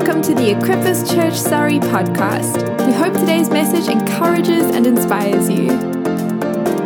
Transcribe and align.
welcome 0.00 0.22
to 0.22 0.34
the 0.34 0.54
Equippers 0.54 1.14
Church 1.14 1.34
Surrey 1.34 1.78
podcast. 1.78 2.86
We 2.86 2.92
hope 2.94 3.12
today's 3.12 3.50
message 3.50 3.86
encourages 3.86 4.74
and 4.74 4.86
inspires 4.86 5.50
you. 5.50 5.68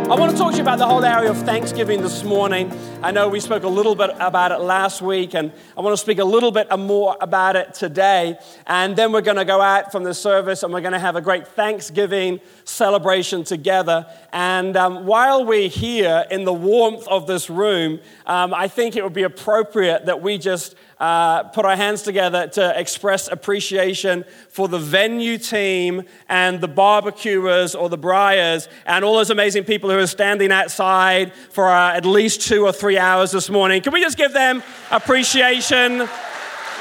I 0.05 0.19
want 0.19 0.33
to 0.33 0.37
talk 0.37 0.51
to 0.51 0.57
you 0.57 0.61
about 0.61 0.79
the 0.79 0.85
whole 0.85 1.03
area 1.03 1.31
of 1.31 1.37
Thanksgiving 1.37 2.01
this 2.01 2.25
morning. 2.25 2.73
I 3.01 3.11
know 3.11 3.29
we 3.29 3.39
spoke 3.39 3.63
a 3.63 3.69
little 3.69 3.95
bit 3.95 4.11
about 4.19 4.51
it 4.51 4.59
last 4.59 5.01
week, 5.01 5.33
and 5.33 5.53
I 5.77 5.81
want 5.81 5.93
to 5.93 5.97
speak 5.97 6.19
a 6.19 6.25
little 6.25 6.51
bit 6.51 6.67
more 6.77 7.15
about 7.21 7.55
it 7.55 7.73
today. 7.73 8.37
And 8.67 8.97
then 8.97 9.13
we're 9.13 9.21
going 9.21 9.37
to 9.37 9.45
go 9.45 9.61
out 9.61 9.93
from 9.93 10.03
the 10.03 10.13
service 10.13 10.61
and 10.63 10.73
we're 10.73 10.81
going 10.81 10.93
to 10.93 10.99
have 10.99 11.15
a 11.15 11.21
great 11.21 11.47
Thanksgiving 11.47 12.41
celebration 12.65 13.45
together. 13.45 14.05
And 14.33 14.75
um, 14.75 15.05
while 15.05 15.45
we're 15.45 15.69
here 15.69 16.25
in 16.29 16.43
the 16.43 16.53
warmth 16.53 17.07
of 17.07 17.27
this 17.27 17.49
room, 17.49 18.01
um, 18.27 18.53
I 18.53 18.67
think 18.67 18.97
it 18.97 19.03
would 19.03 19.13
be 19.13 19.23
appropriate 19.23 20.05
that 20.05 20.21
we 20.21 20.37
just 20.37 20.75
uh, 20.99 21.43
put 21.43 21.65
our 21.65 21.75
hands 21.75 22.03
together 22.03 22.47
to 22.47 22.79
express 22.79 23.27
appreciation 23.27 24.23
for 24.49 24.67
the 24.67 24.79
venue 24.79 25.37
team 25.37 26.03
and 26.29 26.61
the 26.61 26.67
barbecuers 26.67 27.75
or 27.75 27.89
the 27.89 27.97
briars 27.97 28.67
and 28.85 29.03
all 29.03 29.15
those 29.15 29.29
amazing 29.29 29.63
people 29.63 29.89
who 29.89 29.97
are 29.97 30.07
standing 30.07 30.51
outside 30.51 31.33
for 31.51 31.67
uh, 31.67 31.95
at 31.95 32.05
least 32.05 32.41
two 32.41 32.65
or 32.65 32.71
three 32.71 32.97
hours 32.97 33.31
this 33.31 33.49
morning. 33.49 33.81
Can 33.81 33.93
we 33.93 34.01
just 34.01 34.17
give 34.17 34.33
them 34.33 34.63
appreciation? 34.91 36.07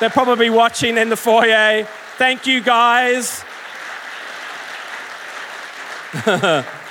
They're 0.00 0.10
probably 0.10 0.50
watching 0.50 0.96
in 0.98 1.08
the 1.08 1.16
foyer. 1.16 1.84
Thank 2.16 2.46
you, 2.46 2.60
guys. 2.60 3.44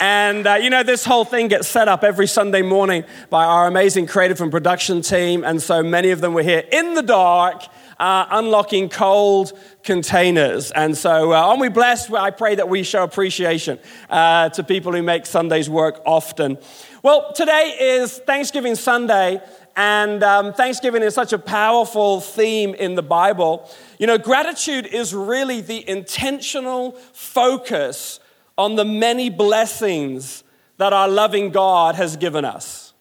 And, 0.00 0.46
uh, 0.46 0.54
you 0.54 0.70
know, 0.70 0.82
this 0.82 1.04
whole 1.04 1.26
thing 1.26 1.48
gets 1.48 1.68
set 1.68 1.86
up 1.86 2.02
every 2.02 2.26
Sunday 2.26 2.62
morning 2.62 3.04
by 3.28 3.44
our 3.44 3.66
amazing 3.66 4.06
creative 4.06 4.40
and 4.40 4.50
production 4.50 5.02
team. 5.02 5.44
And 5.44 5.60
so 5.60 5.82
many 5.82 6.10
of 6.10 6.22
them 6.22 6.32
were 6.32 6.42
here 6.42 6.64
in 6.72 6.94
the 6.94 7.02
dark, 7.02 7.64
uh, 7.98 8.24
unlocking 8.30 8.88
cold 8.88 9.52
containers. 9.82 10.70
And 10.70 10.96
so, 10.96 11.34
uh, 11.34 11.36
aren't 11.36 11.60
we 11.60 11.68
blessed? 11.68 12.14
I 12.14 12.30
pray 12.30 12.54
that 12.54 12.70
we 12.70 12.82
show 12.82 13.04
appreciation 13.04 13.78
uh, 14.08 14.48
to 14.48 14.62
people 14.62 14.92
who 14.92 15.02
make 15.02 15.26
Sundays 15.26 15.68
work 15.68 16.00
often. 16.06 16.56
Well, 17.02 17.34
today 17.34 17.76
is 17.78 18.16
Thanksgiving 18.20 18.76
Sunday. 18.76 19.42
And 19.76 20.22
um, 20.22 20.54
Thanksgiving 20.54 21.02
is 21.02 21.14
such 21.14 21.34
a 21.34 21.38
powerful 21.38 22.20
theme 22.20 22.74
in 22.74 22.94
the 22.94 23.02
Bible. 23.02 23.70
You 23.98 24.06
know, 24.06 24.18
gratitude 24.18 24.86
is 24.86 25.14
really 25.14 25.60
the 25.60 25.86
intentional 25.88 26.92
focus 27.12 28.18
on 28.60 28.76
the 28.76 28.84
many 28.84 29.30
blessings 29.30 30.44
that 30.76 30.92
our 30.92 31.08
loving 31.08 31.48
God 31.48 31.94
has 31.94 32.18
given 32.18 32.44
us. 32.44 32.92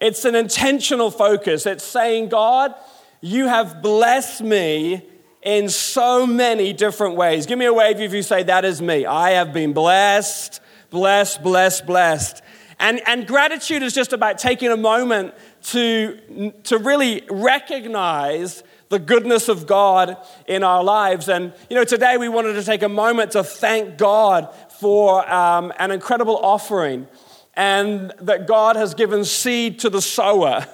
It's 0.00 0.24
an 0.24 0.34
intentional 0.34 1.12
focus. 1.12 1.66
It's 1.66 1.84
saying, 1.84 2.30
God, 2.30 2.74
you 3.20 3.46
have 3.46 3.80
blessed 3.80 4.40
me 4.40 5.06
in 5.40 5.68
so 5.68 6.26
many 6.26 6.72
different 6.72 7.14
ways. 7.14 7.46
Give 7.46 7.60
me 7.60 7.66
a 7.66 7.72
wave 7.72 8.00
if 8.00 8.12
you 8.12 8.22
say, 8.22 8.42
That 8.42 8.64
is 8.64 8.82
me. 8.82 9.06
I 9.06 9.30
have 9.30 9.52
been 9.52 9.72
blessed, 9.72 10.60
blessed, 10.90 11.44
blessed, 11.44 11.86
blessed. 11.86 12.42
And, 12.80 13.00
and 13.06 13.24
gratitude 13.24 13.84
is 13.84 13.94
just 13.94 14.12
about 14.12 14.38
taking 14.38 14.72
a 14.72 14.76
moment 14.76 15.34
to, 15.66 16.52
to 16.64 16.78
really 16.78 17.22
recognize 17.30 18.64
the 18.92 18.98
goodness 18.98 19.48
of 19.48 19.66
God 19.66 20.18
in 20.46 20.62
our 20.62 20.84
lives. 20.84 21.28
And, 21.28 21.54
you 21.70 21.76
know, 21.76 21.84
today 21.84 22.18
we 22.18 22.28
wanted 22.28 22.52
to 22.54 22.62
take 22.62 22.82
a 22.82 22.88
moment 22.90 23.32
to 23.32 23.42
thank 23.42 23.96
God 23.96 24.54
for 24.82 25.32
um, 25.32 25.72
an 25.78 25.92
incredible 25.92 26.36
offering 26.38 27.06
and 27.54 28.12
that 28.20 28.48
God 28.48 28.74
has 28.74 28.94
given 28.94 29.24
seed 29.24 29.78
to 29.78 29.88
the 29.88 30.02
sower 30.02 30.66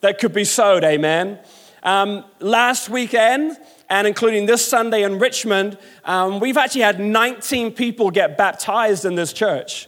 that 0.00 0.18
could 0.18 0.32
be 0.32 0.44
sowed. 0.44 0.84
Amen. 0.84 1.38
Um, 1.82 2.24
last 2.40 2.88
weekend, 2.88 3.58
and 3.90 4.06
including 4.06 4.46
this 4.46 4.66
Sunday 4.66 5.02
in 5.02 5.18
Richmond, 5.18 5.76
um, 6.06 6.40
we've 6.40 6.56
actually 6.56 6.80
had 6.80 6.98
19 6.98 7.72
people 7.72 8.10
get 8.10 8.38
baptized 8.38 9.04
in 9.04 9.16
this 9.16 9.34
church. 9.34 9.86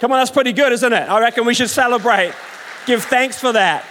Come 0.00 0.12
on, 0.12 0.18
that's 0.18 0.30
pretty 0.30 0.52
good, 0.52 0.72
isn't 0.72 0.92
it? 0.92 1.08
I 1.08 1.18
reckon 1.18 1.46
we 1.46 1.54
should 1.54 1.70
celebrate. 1.70 2.34
Give 2.84 3.02
thanks 3.02 3.40
for 3.40 3.52
that. 3.52 3.86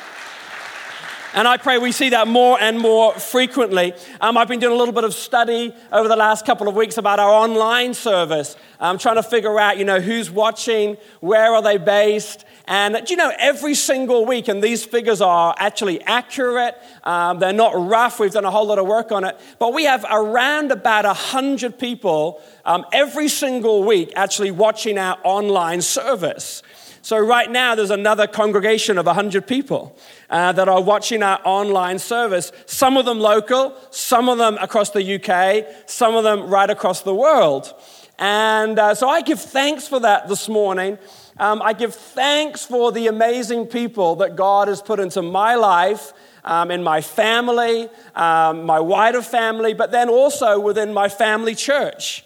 And 1.38 1.48
I 1.48 1.58
pray 1.58 1.78
we 1.78 1.92
see 1.92 2.10
that 2.10 2.28
more 2.28 2.60
and 2.60 2.80
more 2.80 3.14
frequently. 3.14 3.94
Um, 4.20 4.38
I've 4.38 4.48
been 4.48 4.60
doing 4.60 4.74
a 4.74 4.76
little 4.76 4.92
bit 4.92 5.04
of 5.04 5.14
study 5.14 5.72
over 5.92 6.08
the 6.08 6.16
last 6.16 6.48
couple 6.48 6.68
of 6.68 6.74
weeks 6.74 6.98
about 6.98 7.20
our 7.20 7.30
online 7.30 7.94
service. 7.94 8.56
I'm 8.80 8.98
trying 8.98 9.18
to 9.18 9.24
figure 9.24 9.60
out, 9.60 9.78
you 9.78 9.86
know, 9.86 10.00
who's 10.00 10.32
watching, 10.32 10.98
where 11.20 11.54
are 11.54 11.62
they 11.62 11.78
based, 11.78 12.44
and 12.70 12.96
do 13.06 13.14
you 13.14 13.18
know, 13.18 13.32
every 13.38 13.76
single 13.76 14.26
week, 14.26 14.50
and 14.50 14.64
these 14.64 14.84
figures 14.84 15.22
are 15.22 15.56
actually 15.58 16.02
accurate, 16.02 16.76
um, 17.04 17.40
they're 17.40 17.54
not 17.54 17.74
rough, 17.76 18.20
we've 18.20 18.34
done 18.34 18.44
a 18.44 18.52
whole 18.52 18.66
lot 18.66 18.78
of 18.78 18.88
work 18.88 19.12
on 19.12 19.24
it, 19.24 19.40
but 19.58 19.74
we 19.74 19.86
have 19.86 20.06
around 20.12 20.72
about 20.72 21.06
100 21.06 21.80
people 21.80 22.42
um, 22.66 22.84
every 22.92 23.30
single 23.30 23.84
week 23.84 24.12
actually 24.16 24.52
watching 24.52 24.98
our 24.98 25.18
online 25.24 25.82
service. 25.82 26.62
So, 27.08 27.18
right 27.18 27.50
now, 27.50 27.74
there's 27.74 27.90
another 27.90 28.28
congregation 28.28 28.98
of 28.98 29.06
100 29.06 29.48
people 29.48 29.98
uh, 30.30 30.52
that 30.52 30.68
are 30.68 30.82
watching 30.82 31.24
our 31.24 31.40
online 31.46 32.00
service. 32.00 32.52
Some 32.66 32.98
of 32.98 33.06
them 33.06 33.22
local, 33.22 33.78
some 33.92 34.28
of 34.28 34.38
them 34.38 34.58
across 34.58 34.90
the 34.90 35.16
UK, 35.16 35.90
some 35.90 36.16
of 36.16 36.26
them 36.26 36.50
right 36.50 36.70
across 36.70 37.04
the 37.04 37.16
world. 37.16 37.74
And 38.20 38.78
uh, 38.78 38.94
so, 38.94 39.08
I 39.08 39.22
give 39.22 39.40
thanks 39.40 39.88
for 39.88 40.02
that 40.02 40.28
this 40.28 40.50
morning. 40.50 40.98
Um, 41.40 41.62
I 41.62 41.72
give 41.72 41.96
thanks 41.96 42.66
for 42.66 42.92
the 42.92 43.08
amazing 43.08 43.68
people 43.68 44.18
that 44.18 44.36
God 44.36 44.68
has 44.68 44.82
put 44.82 45.00
into 45.00 45.22
my 45.22 45.56
life. 45.56 46.12
Um, 46.44 46.72
in 46.72 46.84
my 46.84 47.00
family, 47.00 47.90
um, 48.16 48.66
my 48.66 48.82
wider 48.82 49.22
family, 49.22 49.74
but 49.74 49.92
then 49.92 50.10
also 50.10 50.60
within 50.60 50.94
my 50.94 51.08
family 51.08 51.56
church. 51.56 52.26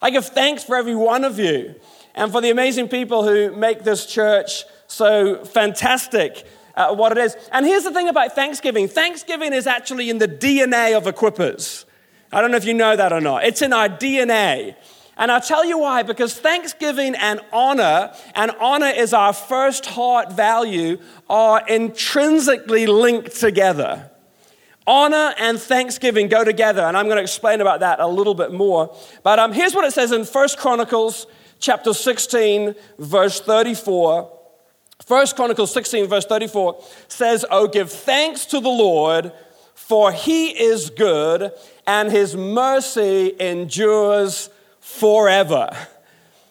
I 0.00 0.10
give 0.10 0.26
thanks 0.26 0.64
for 0.64 0.76
every 0.76 0.94
one 0.94 1.24
of 1.24 1.38
you 1.38 1.76
and 2.14 2.30
for 2.30 2.40
the 2.40 2.50
amazing 2.50 2.88
people 2.88 3.24
who 3.24 3.54
make 3.54 3.84
this 3.84 4.06
church 4.06 4.64
so 4.86 5.44
fantastic 5.44 6.46
uh, 6.74 6.94
what 6.94 7.12
it 7.12 7.18
is. 7.18 7.36
And 7.52 7.66
here's 7.66 7.84
the 7.84 7.92
thing 7.92 8.08
about 8.08 8.34
Thanksgiving 8.34 8.88
Thanksgiving 8.88 9.52
is 9.52 9.66
actually 9.66 10.10
in 10.10 10.18
the 10.18 10.28
DNA 10.28 10.96
of 10.96 11.04
Equippers. 11.04 11.84
I 12.32 12.40
don't 12.40 12.50
know 12.50 12.56
if 12.56 12.64
you 12.64 12.74
know 12.74 12.96
that 12.96 13.12
or 13.12 13.20
not. 13.20 13.44
It's 13.44 13.60
in 13.60 13.72
our 13.72 13.88
DNA. 13.88 14.74
And 15.18 15.30
I'll 15.30 15.42
tell 15.42 15.64
you 15.64 15.78
why, 15.78 16.02
because 16.02 16.34
thanksgiving 16.34 17.14
and 17.14 17.40
honor, 17.52 18.14
and 18.34 18.50
honor 18.52 18.86
is 18.86 19.12
our 19.12 19.34
first 19.34 19.84
heart 19.84 20.32
value, 20.32 20.98
are 21.28 21.66
intrinsically 21.68 22.86
linked 22.86 23.38
together. 23.38 24.10
Honor 24.86 25.34
and 25.38 25.60
thanksgiving 25.60 26.28
go 26.28 26.42
together, 26.42 26.80
and 26.82 26.96
I'm 26.96 27.04
going 27.04 27.18
to 27.18 27.22
explain 27.22 27.60
about 27.60 27.80
that 27.80 28.00
a 28.00 28.06
little 28.06 28.34
bit 28.34 28.52
more. 28.52 28.96
But 29.22 29.38
um, 29.38 29.52
here's 29.52 29.74
what 29.74 29.84
it 29.84 29.92
says 29.92 30.10
in 30.10 30.24
First 30.24 30.58
Chronicles 30.58 31.26
chapter 31.62 31.94
16, 31.94 32.74
verse 32.98 33.40
34. 33.40 34.30
First 35.06 35.36
Chronicles 35.36 35.72
16, 35.72 36.06
verse 36.06 36.26
34 36.26 36.82
says, 37.08 37.46
Oh, 37.50 37.66
give 37.66 37.90
thanks 37.90 38.44
to 38.46 38.60
the 38.60 38.68
Lord, 38.68 39.32
for 39.74 40.12
he 40.12 40.48
is 40.50 40.90
good, 40.90 41.52
and 41.86 42.10
his 42.10 42.36
mercy 42.36 43.34
endures 43.40 44.50
forever. 44.80 45.74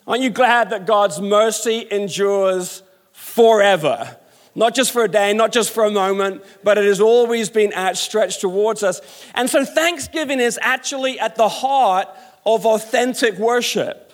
Aren't 0.07 0.23
you 0.23 0.29
glad 0.29 0.71
that 0.71 0.87
God's 0.87 1.21
mercy 1.21 1.87
endures 1.91 2.81
forever? 3.11 4.17
Not 4.55 4.75
just 4.75 4.91
for 4.91 5.03
a 5.03 5.07
day, 5.07 5.33
not 5.33 5.53
just 5.53 5.71
for 5.71 5.85
a 5.85 5.91
moment, 5.91 6.43
but 6.63 6.77
it 6.77 6.85
has 6.85 6.99
always 6.99 7.49
been 7.49 7.73
outstretched 7.73 8.41
towards 8.41 8.83
us. 8.83 9.01
And 9.33 9.49
so 9.49 9.63
thanksgiving 9.63 10.39
is 10.39 10.59
actually 10.61 11.19
at 11.19 11.35
the 11.35 11.47
heart 11.47 12.07
of 12.45 12.65
authentic 12.65 13.37
worship. 13.37 14.10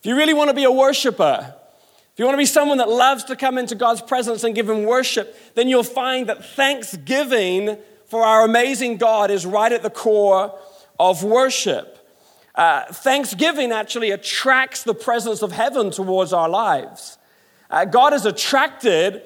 If 0.00 0.06
you 0.06 0.16
really 0.16 0.32
want 0.32 0.48
to 0.48 0.54
be 0.54 0.64
a 0.64 0.72
worshiper, 0.72 1.54
if 2.12 2.18
you 2.18 2.24
want 2.24 2.34
to 2.34 2.38
be 2.38 2.46
someone 2.46 2.78
that 2.78 2.88
loves 2.88 3.24
to 3.24 3.36
come 3.36 3.58
into 3.58 3.74
God's 3.74 4.00
presence 4.00 4.44
and 4.44 4.54
give 4.54 4.68
Him 4.68 4.84
worship, 4.84 5.36
then 5.54 5.68
you'll 5.68 5.82
find 5.82 6.26
that 6.30 6.42
thanksgiving 6.42 7.76
for 8.06 8.24
our 8.24 8.42
amazing 8.44 8.96
God 8.96 9.30
is 9.30 9.44
right 9.44 9.70
at 9.70 9.82
the 9.82 9.90
core 9.90 10.58
of 10.98 11.22
worship. 11.22 11.98
Uh, 12.54 12.84
thanksgiving 12.86 13.72
actually 13.72 14.10
attracts 14.10 14.84
the 14.84 14.94
presence 14.94 15.42
of 15.42 15.52
heaven 15.52 15.90
towards 15.90 16.32
our 16.32 16.48
lives. 16.48 17.18
Uh, 17.68 17.84
God 17.84 18.14
is 18.14 18.24
attracted 18.24 19.22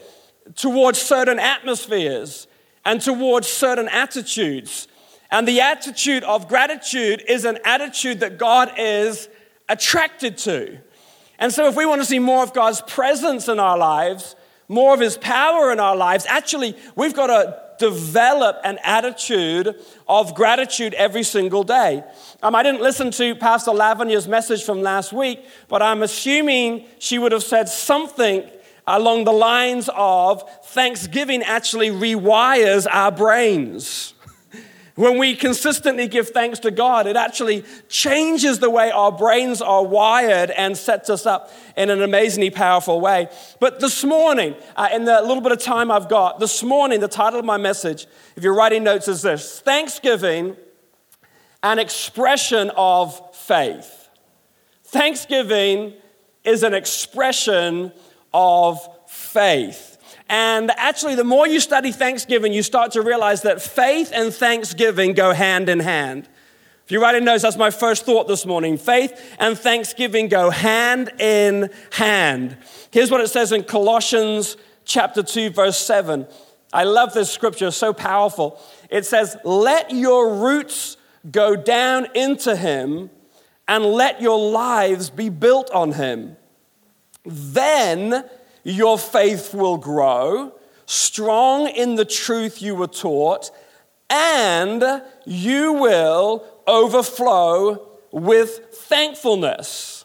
towards 0.56 1.00
certain 1.00 1.38
atmospheres 1.38 2.48
and 2.84 3.00
towards 3.00 3.46
certain 3.46 3.88
attitudes. 3.88 4.88
And 5.30 5.46
the 5.46 5.60
attitude 5.60 6.24
of 6.24 6.48
gratitude 6.48 7.22
is 7.28 7.44
an 7.44 7.58
attitude 7.64 8.20
that 8.20 8.38
God 8.38 8.72
is 8.76 9.28
attracted 9.68 10.38
to. 10.38 10.78
And 11.38 11.52
so, 11.52 11.66
if 11.68 11.76
we 11.76 11.86
want 11.86 12.00
to 12.00 12.06
see 12.06 12.18
more 12.18 12.42
of 12.42 12.52
God's 12.52 12.80
presence 12.82 13.48
in 13.48 13.58
our 13.58 13.76
lives, 13.76 14.36
more 14.68 14.94
of 14.94 15.00
His 15.00 15.16
power 15.16 15.72
in 15.72 15.80
our 15.80 15.96
lives, 15.96 16.26
actually, 16.28 16.76
we've 16.96 17.14
got 17.14 17.26
to 17.26 17.64
develop 17.78 18.58
an 18.64 18.78
attitude 18.82 19.74
of 20.08 20.34
gratitude 20.34 20.94
every 20.94 21.22
single 21.22 21.64
day. 21.64 22.04
Um, 22.42 22.54
I 22.54 22.62
didn't 22.62 22.82
listen 22.82 23.10
to 23.12 23.34
Pastor 23.34 23.72
Lavinia's 23.72 24.28
message 24.28 24.64
from 24.64 24.82
last 24.82 25.12
week, 25.12 25.44
but 25.68 25.82
I'm 25.82 26.02
assuming 26.02 26.86
she 26.98 27.18
would 27.18 27.32
have 27.32 27.42
said 27.42 27.68
something 27.68 28.48
along 28.86 29.24
the 29.24 29.32
lines 29.32 29.88
of 29.94 30.44
Thanksgiving 30.66 31.42
actually 31.42 31.90
rewires 31.90 32.86
our 32.90 33.10
brains. 33.10 34.13
When 34.96 35.18
we 35.18 35.34
consistently 35.34 36.06
give 36.06 36.28
thanks 36.28 36.60
to 36.60 36.70
God, 36.70 37.08
it 37.08 37.16
actually 37.16 37.64
changes 37.88 38.60
the 38.60 38.70
way 38.70 38.92
our 38.92 39.10
brains 39.10 39.60
are 39.60 39.84
wired 39.84 40.50
and 40.50 40.76
sets 40.76 41.10
us 41.10 41.26
up 41.26 41.50
in 41.76 41.90
an 41.90 42.00
amazingly 42.00 42.50
powerful 42.50 43.00
way. 43.00 43.28
But 43.58 43.80
this 43.80 44.04
morning, 44.04 44.54
uh, 44.76 44.90
in 44.92 45.04
the 45.04 45.20
little 45.22 45.40
bit 45.40 45.50
of 45.50 45.58
time 45.58 45.90
I've 45.90 46.08
got, 46.08 46.38
this 46.38 46.62
morning, 46.62 47.00
the 47.00 47.08
title 47.08 47.40
of 47.40 47.44
my 47.44 47.56
message, 47.56 48.06
if 48.36 48.44
you're 48.44 48.54
writing 48.54 48.84
notes, 48.84 49.08
is 49.08 49.22
this 49.22 49.60
Thanksgiving, 49.60 50.56
an 51.64 51.80
expression 51.80 52.70
of 52.76 53.34
faith. 53.34 54.08
Thanksgiving 54.84 55.94
is 56.44 56.62
an 56.62 56.72
expression 56.72 57.90
of 58.32 58.86
faith. 59.08 59.93
And 60.28 60.70
actually, 60.76 61.14
the 61.14 61.24
more 61.24 61.46
you 61.46 61.60
study 61.60 61.92
Thanksgiving, 61.92 62.52
you 62.52 62.62
start 62.62 62.92
to 62.92 63.02
realize 63.02 63.42
that 63.42 63.60
faith 63.60 64.10
and 64.14 64.32
Thanksgiving 64.32 65.12
go 65.12 65.32
hand 65.32 65.68
in 65.68 65.80
hand. 65.80 66.28
If 66.84 66.92
you 66.92 67.00
write 67.00 67.14
in 67.14 67.24
notes, 67.24 67.42
that's 67.42 67.56
my 67.56 67.70
first 67.70 68.04
thought 68.04 68.28
this 68.28 68.44
morning. 68.44 68.76
Faith 68.76 69.36
and 69.38 69.58
Thanksgiving 69.58 70.28
go 70.28 70.50
hand 70.50 71.12
in 71.18 71.70
hand. 71.92 72.56
Here's 72.90 73.10
what 73.10 73.22
it 73.22 73.28
says 73.28 73.52
in 73.52 73.64
Colossians 73.64 74.56
chapter 74.84 75.22
2, 75.22 75.50
verse 75.50 75.78
7. 75.78 76.26
I 76.74 76.84
love 76.84 77.14
this 77.14 77.30
scripture, 77.30 77.70
so 77.70 77.92
powerful. 77.92 78.60
It 78.90 79.06
says, 79.06 79.36
Let 79.44 79.92
your 79.92 80.34
roots 80.34 80.96
go 81.30 81.56
down 81.56 82.08
into 82.14 82.54
him, 82.54 83.10
and 83.66 83.84
let 83.84 84.20
your 84.20 84.38
lives 84.50 85.08
be 85.08 85.30
built 85.30 85.70
on 85.70 85.92
him. 85.92 86.36
Then 87.24 88.28
your 88.64 88.98
faith 88.98 89.54
will 89.54 89.76
grow, 89.76 90.52
strong 90.86 91.68
in 91.68 91.94
the 91.94 92.04
truth 92.04 92.60
you 92.60 92.74
were 92.74 92.86
taught, 92.86 93.50
and 94.10 95.02
you 95.24 95.74
will 95.74 96.44
overflow 96.66 97.86
with 98.10 98.60
thankfulness. 98.72 100.04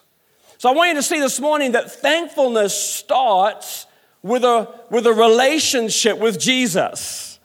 So 0.58 0.68
I 0.68 0.74
want 0.74 0.90
you 0.90 0.94
to 0.96 1.02
see 1.02 1.20
this 1.20 1.40
morning 1.40 1.72
that 1.72 1.90
thankfulness 1.90 2.78
starts 2.78 3.86
with 4.22 4.44
a, 4.44 4.68
with 4.90 5.06
a 5.06 5.12
relationship 5.12 6.18
with 6.18 6.38
Jesus. 6.38 7.38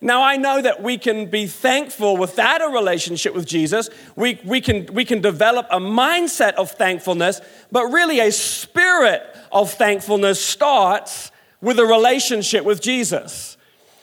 Now, 0.00 0.22
I 0.22 0.36
know 0.38 0.62
that 0.62 0.82
we 0.82 0.96
can 0.96 1.26
be 1.26 1.46
thankful 1.46 2.16
without 2.16 2.62
a 2.62 2.68
relationship 2.68 3.34
with 3.34 3.46
Jesus. 3.46 3.90
We, 4.16 4.40
we, 4.44 4.62
can, 4.62 4.86
we 4.94 5.04
can 5.04 5.20
develop 5.20 5.66
a 5.70 5.78
mindset 5.78 6.54
of 6.54 6.70
thankfulness, 6.70 7.42
but 7.70 7.84
really 7.86 8.20
a 8.20 8.32
spirit 8.32 9.29
of 9.52 9.72
thankfulness 9.72 10.44
starts 10.44 11.30
with 11.60 11.78
a 11.78 11.84
relationship 11.84 12.64
with 12.64 12.80
Jesus. 12.80 13.56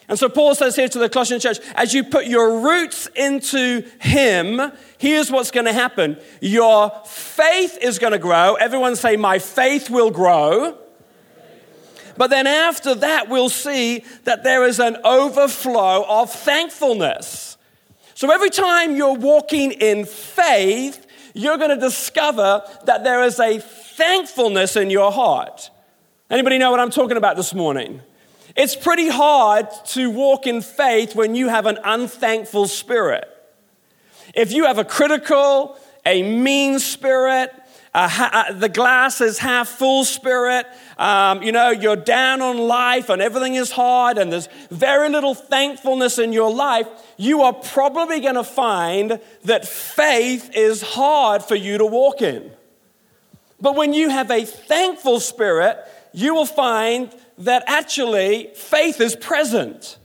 And 0.10 0.18
so 0.18 0.30
Paul 0.30 0.56
says 0.56 0.76
here 0.76 0.88
to 0.88 1.00
the 1.00 1.10
Colossian 1.10 1.40
church, 1.40 1.58
as 1.76 1.94
you 1.94 2.04
put 2.04 2.28
your 2.28 2.62
roots 2.62 3.08
into 3.16 3.84
him, 4.00 4.72
here's 4.98 5.30
what's 5.30 5.52
going 5.52 5.66
to 5.66 5.74
happen. 5.74 6.18
Your 6.40 6.92
faith 7.06 7.78
is 7.82 8.00
going 8.00 8.14
to 8.14 8.20
grow. 8.20 8.56
Everyone 8.56 8.96
say, 8.96 9.18
My 9.18 9.40
faith 9.40 9.90
will 9.90 10.12
grow. 10.12 10.78
But 12.16 12.30
then 12.30 12.48
after 12.48 12.96
that, 12.96 13.30
we'll 13.30 13.50
see 13.50 14.04
that 14.24 14.44
there 14.44 14.64
is 14.64 14.80
an 14.80 14.98
overflow 15.04 16.04
of 16.08 16.32
thankfulness. 16.32 17.58
So 18.16 18.32
every 18.32 18.50
time 18.50 18.96
you're 18.96 19.14
walking 19.14 19.74
in 19.74 20.06
faith, 20.06 21.06
you're 21.36 21.58
going 21.58 21.70
to 21.70 21.80
discover 21.80 22.64
that 22.86 23.04
there 23.04 23.24
is 23.24 23.40
a 23.40 23.60
thankfulness 23.98 24.76
in 24.76 24.92
your 24.92 25.12
heart. 25.12 25.72
Anybody 26.30 26.60
know 26.60 26.70
what 26.70 26.80
I'm 26.80 26.92
talking 26.92 27.18
about 27.18 27.36
this 27.36 27.54
morning? 27.54 28.02
It's 28.56 28.76
pretty 28.76 29.10
hard 29.10 29.68
to 29.88 30.10
walk 30.12 30.46
in 30.46 30.62
faith 30.62 31.16
when 31.16 31.34
you 31.34 31.48
have 31.48 31.66
an 31.66 31.80
unthankful 31.84 32.68
spirit. 32.68 33.28
If 34.36 34.52
you 34.52 34.66
have 34.66 34.78
a 34.78 34.86
critical, 34.86 35.78
a 36.06 36.22
mean 36.22 36.80
spirit, 36.80 37.52
uh, 37.94 38.54
the 38.54 38.70
glass 38.70 39.20
is 39.20 39.40
half 39.40 39.68
full 39.68 40.06
spirit. 40.06 40.68
Um, 41.00 41.42
you 41.42 41.52
know, 41.52 41.72
you're 41.72 41.96
down 41.96 42.42
on 42.42 42.58
life 42.60 43.10
and 43.10 43.20
everything 43.20 43.56
is 43.56 43.72
hard 43.72 44.20
and 44.20 44.32
there's 44.32 44.48
very 44.70 45.10
little 45.10 45.34
thankfulness 45.34 46.20
in 46.20 46.34
your 46.34 46.54
life. 46.54 46.88
You 47.18 47.42
are 47.42 47.54
probably 47.54 48.20
going 48.20 48.36
to 48.36 48.44
find 48.44 49.20
that 49.46 49.68
faith 49.68 50.52
is 50.54 50.84
hard 50.84 51.44
for 51.44 51.56
you 51.56 51.80
to 51.80 51.86
walk 51.86 52.22
in. 52.22 52.52
But 53.60 53.76
when 53.76 53.94
you 53.94 54.10
have 54.10 54.30
a 54.30 54.46
thankful 54.46 55.20
spirit, 55.20 55.78
you 56.14 56.34
will 56.34 56.46
find 56.46 57.14
that 57.40 57.64
actually 57.68 58.50
faith 58.56 59.02
is 59.02 59.16
present. 59.16 59.98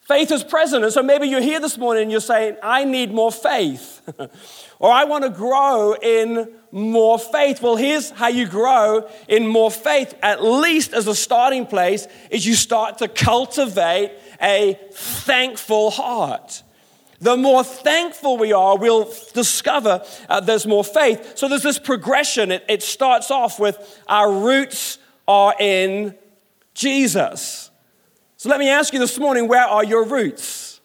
Faith 0.00 0.32
is 0.32 0.42
present. 0.42 0.82
And 0.82 0.92
so 0.92 1.02
maybe 1.02 1.28
you're 1.28 1.40
here 1.40 1.60
this 1.60 1.78
morning 1.78 2.02
and 2.02 2.10
you're 2.10 2.20
saying, 2.20 2.56
I 2.62 2.84
need 2.84 3.12
more 3.12 3.30
faith. 3.30 4.00
or 4.80 4.90
I 4.90 5.04
want 5.04 5.22
to 5.22 5.30
grow 5.30 5.94
in 5.94 6.52
more 6.72 7.18
faith. 7.18 7.62
Well, 7.62 7.76
here's 7.76 8.10
how 8.10 8.26
you 8.26 8.48
grow 8.48 9.08
in 9.28 9.46
more 9.46 9.70
faith, 9.70 10.14
at 10.22 10.42
least 10.42 10.94
as 10.94 11.06
a 11.06 11.14
starting 11.14 11.64
place, 11.64 12.08
is 12.30 12.44
you 12.44 12.54
start 12.54 12.98
to 12.98 13.08
cultivate 13.08 14.12
a 14.42 14.78
thankful 14.92 15.90
heart. 15.90 16.62
The 17.20 17.36
more 17.36 17.62
thankful 17.62 18.38
we 18.38 18.52
are, 18.52 18.78
we'll 18.78 19.12
discover 19.34 20.02
uh, 20.28 20.40
there's 20.40 20.66
more 20.66 20.82
faith. 20.82 21.36
So 21.36 21.48
there's 21.48 21.62
this 21.62 21.78
progression. 21.78 22.50
It, 22.50 22.64
it 22.68 22.82
starts 22.82 23.30
off 23.30 23.60
with 23.60 24.00
our 24.08 24.32
roots 24.32 24.98
are 25.28 25.54
in 25.60 26.16
Jesus. 26.72 27.70
So 28.36 28.48
let 28.48 28.58
me 28.58 28.70
ask 28.70 28.94
you 28.94 28.98
this 28.98 29.18
morning 29.18 29.48
where 29.48 29.66
are 29.66 29.84
your 29.84 30.06
roots? 30.06 30.80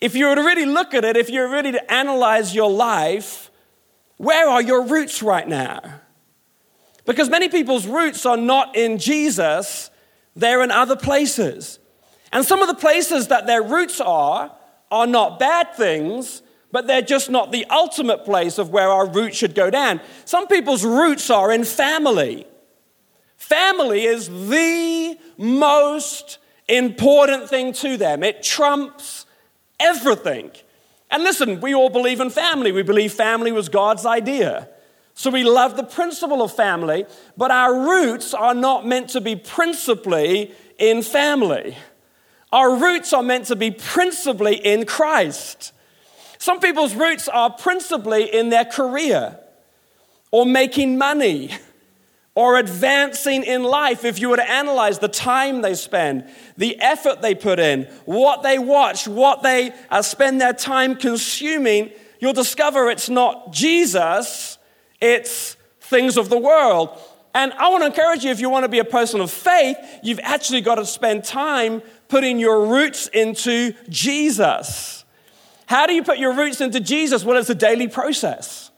If 0.00 0.14
you 0.14 0.26
were 0.26 0.36
to 0.36 0.42
really 0.42 0.64
look 0.64 0.94
at 0.94 1.04
it, 1.04 1.16
if 1.16 1.28
you're 1.28 1.50
ready 1.50 1.72
to 1.72 1.92
analyze 1.92 2.54
your 2.54 2.70
life, 2.70 3.50
where 4.16 4.48
are 4.48 4.62
your 4.62 4.86
roots 4.86 5.22
right 5.22 5.46
now? 5.46 5.80
Because 7.04 7.28
many 7.28 7.48
people's 7.48 7.86
roots 7.86 8.24
are 8.24 8.36
not 8.36 8.76
in 8.76 8.98
Jesus, 8.98 9.90
they're 10.36 10.62
in 10.62 10.70
other 10.70 10.96
places. 10.96 11.80
And 12.32 12.44
some 12.44 12.62
of 12.62 12.68
the 12.68 12.74
places 12.74 13.28
that 13.28 13.46
their 13.46 13.62
roots 13.62 14.00
are 14.00 14.56
are 14.92 15.06
not 15.06 15.38
bad 15.38 15.74
things, 15.74 16.42
but 16.70 16.86
they're 16.86 17.02
just 17.02 17.30
not 17.30 17.50
the 17.50 17.64
ultimate 17.66 18.24
place 18.24 18.58
of 18.58 18.70
where 18.70 18.88
our 18.90 19.08
roots 19.08 19.36
should 19.36 19.54
go 19.54 19.70
down. 19.70 20.00
Some 20.24 20.46
people's 20.46 20.84
roots 20.84 21.30
are 21.30 21.50
in 21.50 21.64
family. 21.64 22.46
Family 23.36 24.04
is 24.04 24.28
the 24.28 25.18
most 25.38 26.38
important 26.68 27.48
thing 27.48 27.72
to 27.72 27.96
them, 27.96 28.22
it 28.22 28.42
trumps 28.42 29.26
everything. 29.80 30.50
And 31.10 31.24
listen, 31.24 31.60
we 31.60 31.74
all 31.74 31.90
believe 31.90 32.20
in 32.20 32.30
family. 32.30 32.72
We 32.72 32.82
believe 32.82 33.12
family 33.12 33.52
was 33.52 33.68
God's 33.68 34.06
idea. 34.06 34.68
So 35.14 35.30
we 35.30 35.44
love 35.44 35.76
the 35.76 35.82
principle 35.82 36.40
of 36.40 36.54
family, 36.54 37.04
but 37.36 37.50
our 37.50 37.86
roots 37.86 38.32
are 38.32 38.54
not 38.54 38.86
meant 38.86 39.10
to 39.10 39.20
be 39.20 39.36
principally 39.36 40.52
in 40.78 41.02
family. 41.02 41.76
Our 42.52 42.76
roots 42.76 43.12
are 43.12 43.22
meant 43.22 43.46
to 43.46 43.56
be 43.56 43.70
principally 43.70 44.56
in 44.56 44.84
Christ. 44.84 45.72
Some 46.38 46.60
people's 46.60 46.94
roots 46.94 47.28
are 47.28 47.50
principally 47.50 48.24
in 48.32 48.50
their 48.50 48.64
career 48.64 49.38
or 50.30 50.44
making 50.44 50.98
money 50.98 51.50
or 52.34 52.56
advancing 52.56 53.42
in 53.42 53.62
life. 53.62 54.04
If 54.04 54.18
you 54.18 54.28
were 54.28 54.36
to 54.36 54.50
analyze 54.50 54.98
the 54.98 55.08
time 55.08 55.62
they 55.62 55.74
spend, 55.74 56.28
the 56.56 56.80
effort 56.80 57.22
they 57.22 57.34
put 57.34 57.58
in, 57.58 57.84
what 58.04 58.42
they 58.42 58.58
watch, 58.58 59.06
what 59.06 59.42
they 59.42 59.72
uh, 59.90 60.02
spend 60.02 60.40
their 60.40 60.52
time 60.52 60.96
consuming, 60.96 61.90
you'll 62.20 62.32
discover 62.32 62.90
it's 62.90 63.08
not 63.08 63.52
Jesus, 63.52 64.58
it's 65.00 65.56
things 65.80 66.16
of 66.16 66.28
the 66.28 66.38
world. 66.38 66.98
And 67.34 67.52
I 67.54 67.68
want 67.70 67.82
to 67.82 67.86
encourage 67.86 68.24
you 68.24 68.30
if 68.30 68.40
you 68.40 68.50
want 68.50 68.64
to 68.64 68.68
be 68.68 68.78
a 68.78 68.84
person 68.84 69.20
of 69.20 69.30
faith, 69.30 69.76
you've 70.02 70.20
actually 70.22 70.60
got 70.60 70.74
to 70.74 70.84
spend 70.84 71.24
time 71.24 71.82
putting 72.12 72.38
your 72.38 72.66
roots 72.66 73.06
into 73.06 73.72
Jesus. 73.88 75.06
How 75.64 75.86
do 75.86 75.94
you 75.94 76.02
put 76.02 76.18
your 76.18 76.34
roots 76.34 76.60
into 76.60 76.78
Jesus? 76.78 77.24
Well, 77.24 77.38
it's 77.38 77.48
a 77.48 77.54
daily 77.54 77.88
process. 77.88 78.70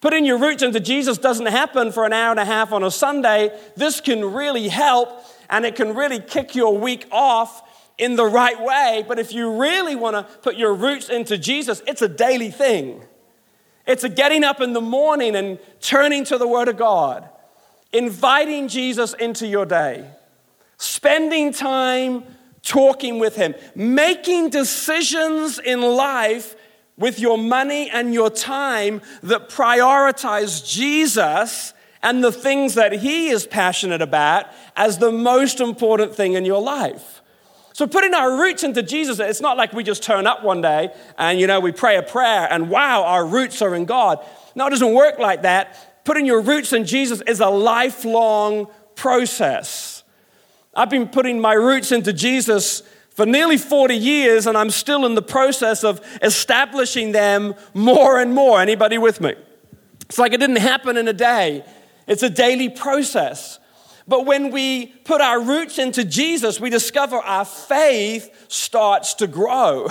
Putting 0.00 0.24
your 0.24 0.38
roots 0.38 0.62
into 0.62 0.80
Jesus 0.80 1.18
doesn't 1.18 1.44
happen 1.44 1.92
for 1.92 2.06
an 2.06 2.14
hour 2.14 2.30
and 2.30 2.40
a 2.40 2.46
half 2.46 2.72
on 2.72 2.82
a 2.82 2.90
Sunday. 2.90 3.50
This 3.76 4.00
can 4.00 4.32
really 4.32 4.68
help 4.68 5.22
and 5.50 5.66
it 5.66 5.76
can 5.76 5.94
really 5.94 6.18
kick 6.18 6.54
your 6.54 6.78
week 6.78 7.06
off 7.12 7.62
in 7.98 8.16
the 8.16 8.24
right 8.24 8.58
way. 8.58 9.04
But 9.06 9.18
if 9.18 9.34
you 9.34 9.60
really 9.60 9.94
want 9.94 10.16
to 10.16 10.22
put 10.38 10.56
your 10.56 10.72
roots 10.72 11.10
into 11.10 11.36
Jesus, 11.36 11.82
it's 11.86 12.00
a 12.00 12.08
daily 12.08 12.50
thing. 12.50 13.04
It's 13.86 14.02
a 14.02 14.08
getting 14.08 14.44
up 14.44 14.62
in 14.62 14.72
the 14.72 14.80
morning 14.80 15.36
and 15.36 15.58
turning 15.82 16.24
to 16.24 16.38
the 16.38 16.48
Word 16.48 16.68
of 16.68 16.78
God, 16.78 17.28
inviting 17.92 18.68
Jesus 18.68 19.12
into 19.12 19.46
your 19.46 19.66
day, 19.66 20.10
spending 20.78 21.52
time 21.52 22.24
talking 22.66 23.18
with 23.18 23.36
Him, 23.36 23.54
making 23.74 24.50
decisions 24.50 25.58
in 25.58 25.80
life 25.80 26.56
with 26.98 27.18
your 27.18 27.38
money 27.38 27.88
and 27.88 28.12
your 28.12 28.28
time 28.28 29.00
that 29.22 29.48
prioritize 29.48 30.66
Jesus 30.66 31.72
and 32.02 32.22
the 32.22 32.32
things 32.32 32.74
that 32.74 32.92
He 32.92 33.28
is 33.28 33.46
passionate 33.46 34.02
about 34.02 34.46
as 34.74 34.98
the 34.98 35.12
most 35.12 35.60
important 35.60 36.14
thing 36.14 36.34
in 36.34 36.44
your 36.44 36.60
life. 36.60 37.22
So 37.72 37.86
putting 37.86 38.14
our 38.14 38.40
roots 38.40 38.64
into 38.64 38.82
Jesus, 38.82 39.18
it's 39.20 39.40
not 39.40 39.56
like 39.56 39.72
we 39.72 39.84
just 39.84 40.02
turn 40.02 40.26
up 40.26 40.42
one 40.42 40.62
day 40.62 40.90
and, 41.18 41.38
you 41.38 41.46
know, 41.46 41.60
we 41.60 41.72
pray 41.72 41.96
a 41.96 42.02
prayer 42.02 42.48
and 42.50 42.70
wow, 42.70 43.04
our 43.04 43.26
roots 43.26 43.60
are 43.60 43.74
in 43.74 43.84
God. 43.84 44.24
No, 44.54 44.66
it 44.66 44.70
doesn't 44.70 44.94
work 44.94 45.18
like 45.18 45.42
that. 45.42 46.04
Putting 46.04 46.24
your 46.24 46.40
roots 46.40 46.72
in 46.72 46.86
Jesus 46.86 47.20
is 47.26 47.40
a 47.40 47.48
lifelong 47.48 48.68
process. 48.94 49.95
I've 50.76 50.90
been 50.90 51.08
putting 51.08 51.40
my 51.40 51.54
roots 51.54 51.90
into 51.90 52.12
Jesus 52.12 52.82
for 53.10 53.24
nearly 53.24 53.56
40 53.56 53.96
years 53.96 54.46
and 54.46 54.58
I'm 54.58 54.70
still 54.70 55.06
in 55.06 55.14
the 55.14 55.22
process 55.22 55.82
of 55.82 56.00
establishing 56.22 57.12
them 57.12 57.54
more 57.72 58.20
and 58.20 58.34
more. 58.34 58.60
Anybody 58.60 58.98
with 58.98 59.20
me? 59.22 59.34
It's 60.02 60.18
like 60.18 60.34
it 60.34 60.38
didn't 60.38 60.56
happen 60.56 60.98
in 60.98 61.08
a 61.08 61.14
day. 61.14 61.64
It's 62.06 62.22
a 62.22 62.30
daily 62.30 62.68
process. 62.68 63.58
But 64.06 64.26
when 64.26 64.50
we 64.50 64.86
put 64.86 65.20
our 65.20 65.40
roots 65.40 65.78
into 65.78 66.04
Jesus, 66.04 66.60
we 66.60 66.70
discover 66.70 67.16
our 67.16 67.46
faith 67.46 68.30
starts 68.48 69.14
to 69.14 69.26
grow. 69.26 69.88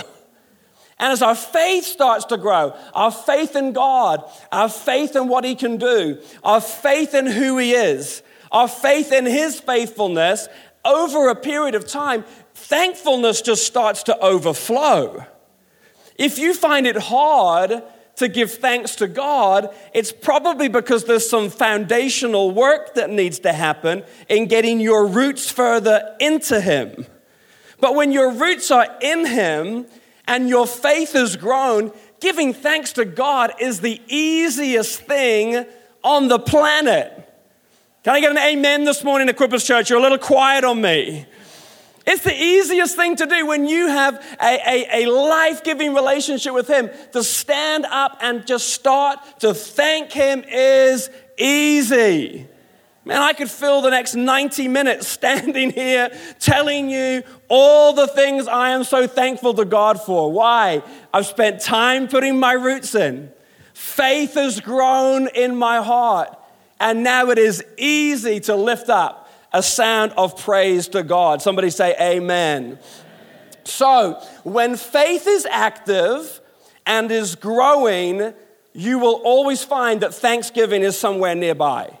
And 0.98 1.12
as 1.12 1.20
our 1.20 1.34
faith 1.34 1.84
starts 1.84 2.24
to 2.26 2.38
grow, 2.38 2.74
our 2.94 3.10
faith 3.10 3.54
in 3.54 3.72
God, 3.72 4.24
our 4.50 4.70
faith 4.70 5.14
in 5.14 5.28
what 5.28 5.44
He 5.44 5.54
can 5.54 5.76
do, 5.76 6.22
our 6.42 6.60
faith 6.60 7.12
in 7.12 7.26
who 7.26 7.58
He 7.58 7.72
is, 7.72 8.22
our 8.50 8.66
faith 8.66 9.12
in 9.12 9.26
His 9.26 9.60
faithfulness, 9.60 10.48
over 10.86 11.28
a 11.28 11.34
period 11.34 11.74
of 11.74 11.86
time, 11.86 12.24
thankfulness 12.54 13.42
just 13.42 13.66
starts 13.66 14.04
to 14.04 14.18
overflow. 14.18 15.26
If 16.16 16.38
you 16.38 16.54
find 16.54 16.86
it 16.86 16.96
hard 16.96 17.82
to 18.16 18.28
give 18.28 18.52
thanks 18.52 18.96
to 18.96 19.06
God, 19.06 19.74
it's 19.92 20.12
probably 20.12 20.68
because 20.68 21.04
there's 21.04 21.28
some 21.28 21.50
foundational 21.50 22.50
work 22.50 22.94
that 22.94 23.10
needs 23.10 23.38
to 23.40 23.52
happen 23.52 24.04
in 24.28 24.46
getting 24.46 24.80
your 24.80 25.06
roots 25.06 25.50
further 25.50 26.16
into 26.18 26.60
Him. 26.60 27.06
But 27.78 27.94
when 27.94 28.12
your 28.12 28.32
roots 28.32 28.70
are 28.70 28.88
in 29.02 29.26
Him 29.26 29.86
and 30.26 30.48
your 30.48 30.66
faith 30.66 31.12
has 31.12 31.36
grown, 31.36 31.92
giving 32.20 32.54
thanks 32.54 32.92
to 32.94 33.04
God 33.04 33.52
is 33.60 33.80
the 33.80 34.00
easiest 34.08 35.02
thing 35.02 35.66
on 36.02 36.28
the 36.28 36.38
planet. 36.38 37.25
Can 38.06 38.14
I 38.14 38.20
get 38.20 38.30
an 38.30 38.38
amen 38.38 38.84
this 38.84 39.02
morning, 39.02 39.26
Equippers 39.26 39.66
Church? 39.66 39.90
You're 39.90 39.98
a 39.98 40.02
little 40.02 40.16
quiet 40.16 40.62
on 40.62 40.80
me. 40.80 41.26
It's 42.06 42.22
the 42.22 42.40
easiest 42.40 42.94
thing 42.94 43.16
to 43.16 43.26
do 43.26 43.44
when 43.44 43.66
you 43.66 43.88
have 43.88 44.24
a, 44.40 44.60
a, 44.64 45.02
a 45.02 45.10
life 45.10 45.64
giving 45.64 45.92
relationship 45.92 46.54
with 46.54 46.68
Him. 46.68 46.88
To 47.14 47.24
stand 47.24 47.84
up 47.84 48.18
and 48.20 48.46
just 48.46 48.70
start 48.70 49.18
to 49.40 49.52
thank 49.54 50.12
Him 50.12 50.44
is 50.48 51.10
easy. 51.36 52.46
Man, 53.04 53.20
I 53.20 53.32
could 53.32 53.50
fill 53.50 53.82
the 53.82 53.90
next 53.90 54.14
90 54.14 54.68
minutes 54.68 55.08
standing 55.08 55.72
here 55.72 56.16
telling 56.38 56.88
you 56.88 57.24
all 57.48 57.92
the 57.92 58.06
things 58.06 58.46
I 58.46 58.70
am 58.70 58.84
so 58.84 59.08
thankful 59.08 59.52
to 59.54 59.64
God 59.64 60.00
for. 60.00 60.30
Why? 60.30 60.84
I've 61.12 61.26
spent 61.26 61.60
time 61.60 62.06
putting 62.06 62.38
my 62.38 62.52
roots 62.52 62.94
in. 62.94 63.32
Faith 63.74 64.34
has 64.34 64.60
grown 64.60 65.26
in 65.34 65.56
my 65.56 65.82
heart. 65.82 66.38
And 66.78 67.02
now 67.02 67.30
it 67.30 67.38
is 67.38 67.64
easy 67.76 68.40
to 68.40 68.54
lift 68.54 68.88
up 68.88 69.30
a 69.52 69.62
sound 69.62 70.12
of 70.16 70.38
praise 70.38 70.88
to 70.88 71.02
God. 71.02 71.40
Somebody 71.40 71.70
say, 71.70 71.94
Amen. 72.00 72.78
So, 73.64 74.22
when 74.44 74.76
faith 74.76 75.26
is 75.26 75.46
active 75.46 76.40
and 76.84 77.10
is 77.10 77.34
growing, 77.34 78.34
you 78.72 78.98
will 78.98 79.20
always 79.24 79.64
find 79.64 80.02
that 80.02 80.14
thanksgiving 80.14 80.82
is 80.82 80.98
somewhere 80.98 81.34
nearby. 81.34 81.98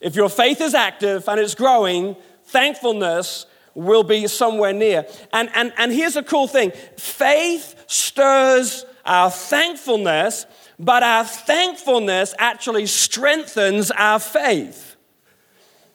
If 0.00 0.14
your 0.14 0.28
faith 0.28 0.60
is 0.60 0.74
active 0.74 1.28
and 1.28 1.40
it's 1.40 1.54
growing, 1.54 2.16
thankfulness 2.44 3.46
will 3.74 4.04
be 4.04 4.26
somewhere 4.26 4.72
near. 4.72 5.06
And, 5.32 5.50
and, 5.54 5.72
and 5.76 5.92
here's 5.92 6.16
a 6.16 6.22
cool 6.22 6.46
thing 6.46 6.72
faith 6.96 7.74
stirs 7.86 8.84
our 9.06 9.30
thankfulness, 9.30 10.46
but 10.78 11.02
our 11.02 11.24
thankfulness 11.24 12.34
actually 12.38 12.86
strengthens 12.86 13.90
our 13.90 14.18
faith. 14.18 14.96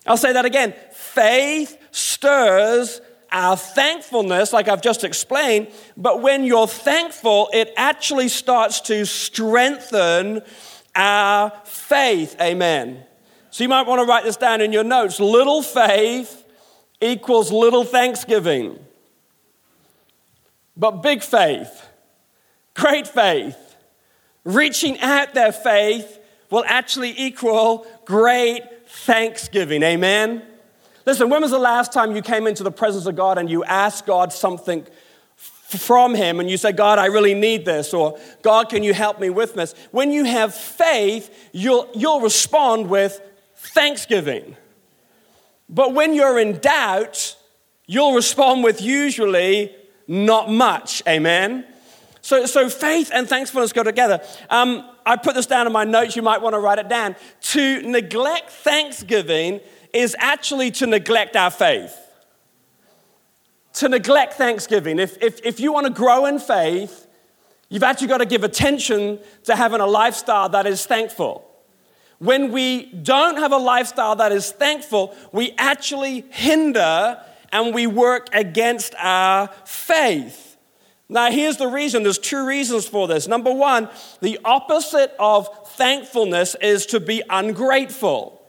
I'll 0.06 0.18
say 0.18 0.34
that 0.34 0.46
again. 0.46 0.74
Faith 0.94 1.78
stirs 1.92 3.02
our 3.32 3.56
thankfulness, 3.56 4.52
like 4.52 4.68
I've 4.68 4.82
just 4.82 5.04
explained, 5.04 5.68
but 5.96 6.22
when 6.22 6.44
you're 6.44 6.68
thankful, 6.68 7.50
it 7.54 7.72
actually 7.78 8.28
starts 8.28 8.82
to 8.82 9.06
strengthen 9.06 10.42
our 10.96 11.52
faith. 11.64 12.36
Amen. 12.42 13.06
So 13.52 13.64
you 13.64 13.70
might 13.70 13.88
want 13.88 14.02
to 14.02 14.06
write 14.06 14.26
this 14.26 14.38
down 14.38 14.62
in 14.62 14.74
your 14.74 14.84
notes. 14.84 15.20
Little 15.20 15.62
faith 15.62 16.46
equals 17.00 17.52
little 17.52 17.84
thanksgiving. 17.84 18.80
But 20.76 21.02
big 21.02 21.22
faith, 21.22 21.88
great 22.74 23.08
faith, 23.08 23.71
reaching 24.44 25.00
out 25.00 25.34
their 25.34 25.52
faith 25.52 26.20
will 26.50 26.64
actually 26.68 27.14
equal 27.18 27.86
great 28.06 28.62
thanksgiving. 28.88 29.84
Amen? 29.84 30.44
Listen, 31.06 31.30
when 31.30 31.42
was 31.42 31.52
the 31.52 31.60
last 31.60 31.92
time 31.92 32.16
you 32.16 32.22
came 32.22 32.46
into 32.46 32.64
the 32.64 32.72
presence 32.72 33.06
of 33.06 33.16
God 33.16 33.38
and 33.38 33.50
you 33.50 33.64
asked 33.64 34.06
God 34.06 34.32
something 34.32 34.86
from 35.36 36.14
Him 36.14 36.40
and 36.40 36.50
you 36.50 36.58
say, 36.58 36.72
God, 36.72 37.00
I 37.00 37.06
really 37.06 37.34
need 37.34 37.66
this, 37.66 37.94
or 37.94 38.20
God, 38.42 38.70
can 38.70 38.84
you 38.84 38.94
help 38.94 39.20
me 39.20 39.30
with 39.30 39.54
this? 39.56 39.74
When 39.92 40.12
you 40.12 40.26
have 40.26 40.54
faith, 40.54 41.50
you'll, 41.54 41.90
you'll 41.96 42.22
respond 42.22 42.90
with 42.90 43.22
thanksgiving. 43.56 44.58
But 45.70 45.94
when 45.94 46.14
you're 46.14 46.38
in 46.38 46.60
doubt, 46.60 47.38
you'll 47.88 48.14
respond 48.14 48.64
with 48.64 48.82
usually 48.82 49.74
not 50.08 50.52
much. 50.52 51.02
Amen? 51.08 51.66
So, 52.22 52.46
so 52.46 52.70
faith 52.70 53.10
and 53.14 53.28
thankfulness 53.28 53.74
go 53.74 53.84
together. 53.84 54.22
Um, 54.50 54.88
I 55.06 55.18
put 55.18 55.34
this 55.36 55.48
down 55.48 55.66
in 55.66 55.74
my 55.74 55.84
notes. 55.84 56.16
You 56.16 56.22
might 56.22 56.42
want 56.42 56.54
to 56.54 56.60
write 56.60 56.78
it 56.78 56.88
down. 56.88 57.16
To 57.42 57.82
neglect 57.82 58.52
thanksgiving 58.52 59.60
is 59.94 60.16
actually 60.20 60.72
to 60.72 60.86
neglect 60.86 61.36
our 61.36 61.50
faith. 61.50 61.98
To 63.76 63.90
neglect 63.90 64.36
thanksgiving. 64.36 65.00
If, 65.00 65.22
if, 65.22 65.44
if 65.44 65.60
you 65.60 65.74
want 65.74 65.88
to 65.88 65.94
grow 65.94 66.28
in 66.28 66.38
faith, 66.38 67.08
you've 67.70 67.84
actually 67.84 68.08
got 68.08 68.20
to 68.20 68.26
give 68.26 68.44
attention 68.44 69.20
to 69.46 69.56
having 69.56 69.82
a 69.82 69.88
lifestyle 69.88 70.50
that 70.50 70.68
is 70.68 70.86
thankful. 70.86 71.48
When 72.20 72.52
we 72.52 72.86
don't 72.86 73.38
have 73.38 73.52
a 73.52 73.58
lifestyle 73.58 74.16
that 74.18 74.32
is 74.32 74.52
thankful, 74.52 75.16
we 75.32 75.56
actually 75.58 76.24
hinder 76.30 77.20
and 77.52 77.74
we 77.74 77.88
work 77.88 78.30
against 78.32 78.94
our 79.00 79.48
faith. 79.66 80.51
Now, 81.12 81.30
here's 81.30 81.58
the 81.58 81.68
reason 81.68 82.04
there's 82.04 82.18
two 82.18 82.48
reasons 82.48 82.88
for 82.88 83.06
this. 83.06 83.28
Number 83.28 83.54
one, 83.54 83.90
the 84.22 84.40
opposite 84.46 85.14
of 85.20 85.50
thankfulness 85.72 86.56
is 86.62 86.86
to 86.88 87.02
be 87.02 87.22
ungrateful. 87.30 88.42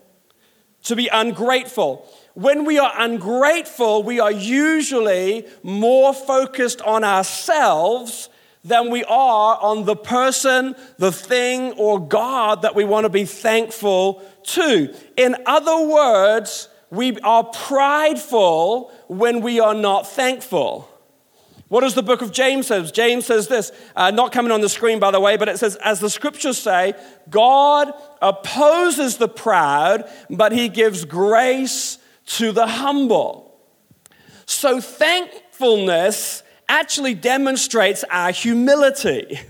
To 0.84 0.94
be 0.94 1.08
ungrateful. 1.08 2.08
When 2.34 2.64
we 2.64 2.78
are 2.78 2.92
ungrateful, 2.96 4.04
we 4.04 4.20
are 4.20 4.30
usually 4.30 5.44
more 5.64 6.14
focused 6.14 6.80
on 6.82 7.02
ourselves 7.02 8.28
than 8.62 8.90
we 8.90 9.02
are 9.04 9.58
on 9.60 9.84
the 9.84 9.96
person, 9.96 10.76
the 10.98 11.10
thing, 11.10 11.72
or 11.72 11.98
God 11.98 12.62
that 12.62 12.76
we 12.76 12.84
want 12.84 13.06
to 13.06 13.10
be 13.10 13.24
thankful 13.24 14.22
to. 14.44 14.94
In 15.16 15.34
other 15.46 15.84
words, 15.84 16.68
we 16.90 17.18
are 17.22 17.42
prideful 17.42 18.92
when 19.08 19.40
we 19.40 19.58
are 19.58 19.74
not 19.74 20.06
thankful. 20.06 20.88
What 21.72 21.80
does 21.80 21.94
the 21.94 22.02
book 22.02 22.20
of 22.20 22.32
James 22.32 22.66
says? 22.66 22.92
James 22.92 23.24
says 23.24 23.48
this, 23.48 23.72
uh, 23.96 24.10
not 24.10 24.30
coming 24.30 24.52
on 24.52 24.60
the 24.60 24.68
screen, 24.68 24.98
by 24.98 25.10
the 25.10 25.18
way, 25.18 25.38
but 25.38 25.48
it 25.48 25.58
says, 25.58 25.76
as 25.76 26.00
the 26.00 26.10
scriptures 26.10 26.58
say, 26.58 26.92
God 27.30 27.94
opposes 28.20 29.16
the 29.16 29.26
proud, 29.26 30.06
but 30.28 30.52
he 30.52 30.68
gives 30.68 31.06
grace 31.06 31.96
to 32.26 32.52
the 32.52 32.66
humble. 32.66 33.58
So 34.44 34.82
thankfulness 34.82 36.42
actually 36.68 37.14
demonstrates 37.14 38.04
our 38.10 38.32
humility. 38.32 39.40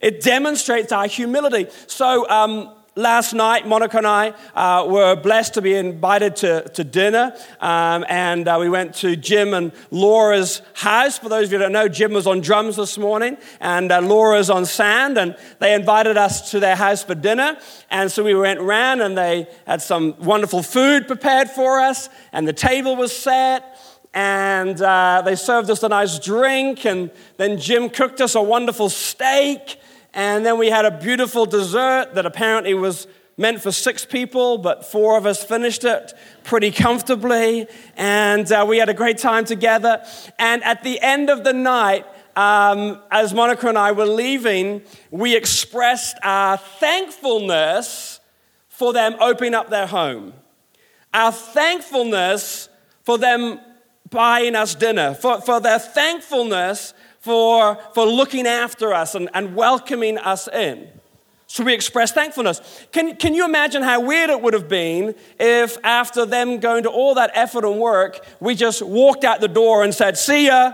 It 0.00 0.22
demonstrates 0.22 0.92
our 0.92 1.08
humility. 1.08 1.66
So, 1.88 2.26
um, 2.30 2.74
last 2.98 3.32
night, 3.32 3.66
Monica 3.66 3.98
and 3.98 4.06
I 4.06 4.34
uh, 4.56 4.84
were 4.88 5.14
blessed 5.14 5.54
to 5.54 5.62
be 5.62 5.74
invited 5.74 6.34
to, 6.36 6.68
to 6.70 6.82
dinner. 6.82 7.32
Um, 7.60 8.04
and 8.08 8.46
uh, 8.48 8.56
we 8.60 8.68
went 8.68 8.94
to 8.96 9.14
Jim 9.14 9.54
and 9.54 9.70
Laura's 9.92 10.62
house. 10.74 11.16
For 11.16 11.28
those 11.28 11.46
of 11.46 11.52
you 11.52 11.58
who 11.58 11.64
don't 11.64 11.72
know, 11.72 11.88
Jim 11.88 12.12
was 12.12 12.26
on 12.26 12.40
drums 12.40 12.74
this 12.76 12.98
morning, 12.98 13.38
and 13.60 13.92
uh, 13.92 14.00
Laura's 14.00 14.50
on 14.50 14.66
sand. 14.66 15.16
And 15.16 15.36
they 15.60 15.74
invited 15.74 16.16
us 16.16 16.50
to 16.50 16.60
their 16.60 16.74
house 16.74 17.04
for 17.04 17.14
dinner. 17.14 17.56
And 17.90 18.10
so 18.10 18.24
we 18.24 18.34
went 18.34 18.58
around, 18.58 19.00
and 19.00 19.16
they 19.16 19.46
had 19.64 19.80
some 19.80 20.16
wonderful 20.18 20.64
food 20.64 21.06
prepared 21.06 21.48
for 21.50 21.80
us, 21.80 22.08
and 22.32 22.48
the 22.48 22.52
table 22.52 22.96
was 22.96 23.16
set 23.16 23.76
and 24.14 24.80
uh, 24.80 25.22
they 25.22 25.36
served 25.36 25.70
us 25.70 25.82
a 25.82 25.88
nice 25.88 26.18
drink, 26.18 26.86
and 26.86 27.10
then 27.36 27.58
Jim 27.58 27.90
cooked 27.90 28.22
us 28.22 28.34
a 28.34 28.42
wonderful 28.42 28.88
steak, 28.88 29.78
and 30.18 30.44
then 30.44 30.58
we 30.58 30.66
had 30.66 30.84
a 30.84 30.90
beautiful 30.90 31.46
dessert 31.46 32.16
that 32.16 32.26
apparently 32.26 32.74
was 32.74 33.06
meant 33.36 33.62
for 33.62 33.70
six 33.70 34.04
people, 34.04 34.58
but 34.58 34.84
four 34.84 35.16
of 35.16 35.26
us 35.26 35.44
finished 35.44 35.84
it 35.84 36.12
pretty 36.42 36.72
comfortably. 36.72 37.68
And 37.96 38.50
uh, 38.50 38.66
we 38.68 38.78
had 38.78 38.88
a 38.88 38.94
great 38.94 39.18
time 39.18 39.44
together. 39.44 40.04
And 40.36 40.64
at 40.64 40.82
the 40.82 41.00
end 41.00 41.30
of 41.30 41.44
the 41.44 41.52
night, 41.52 42.04
um, 42.34 43.00
as 43.12 43.32
Monica 43.32 43.68
and 43.68 43.78
I 43.78 43.92
were 43.92 44.06
leaving, 44.06 44.82
we 45.12 45.36
expressed 45.36 46.16
our 46.24 46.56
thankfulness 46.56 48.18
for 48.66 48.92
them 48.92 49.14
opening 49.20 49.54
up 49.54 49.70
their 49.70 49.86
home, 49.86 50.32
our 51.14 51.30
thankfulness 51.30 52.68
for 53.04 53.18
them 53.18 53.60
buying 54.10 54.56
us 54.56 54.74
dinner, 54.74 55.14
for, 55.14 55.40
for 55.42 55.60
their 55.60 55.78
thankfulness 55.78 56.92
for, 57.20 57.76
for 57.94 58.06
looking 58.06 58.46
after 58.46 58.92
us 58.92 59.14
and, 59.14 59.28
and 59.34 59.54
welcoming 59.54 60.18
us 60.18 60.48
in. 60.48 60.88
So 61.50 61.64
we 61.64 61.72
express 61.72 62.12
thankfulness. 62.12 62.60
Can, 62.92 63.16
can 63.16 63.34
you 63.34 63.46
imagine 63.46 63.82
how 63.82 64.02
weird 64.02 64.28
it 64.28 64.42
would 64.42 64.52
have 64.52 64.68
been 64.68 65.14
if, 65.40 65.78
after 65.82 66.26
them 66.26 66.58
going 66.58 66.82
to 66.82 66.90
all 66.90 67.14
that 67.14 67.30
effort 67.32 67.64
and 67.64 67.80
work, 67.80 68.24
we 68.38 68.54
just 68.54 68.82
walked 68.82 69.24
out 69.24 69.40
the 69.40 69.48
door 69.48 69.82
and 69.82 69.94
said, 69.94 70.18
See 70.18 70.46
ya. 70.46 70.72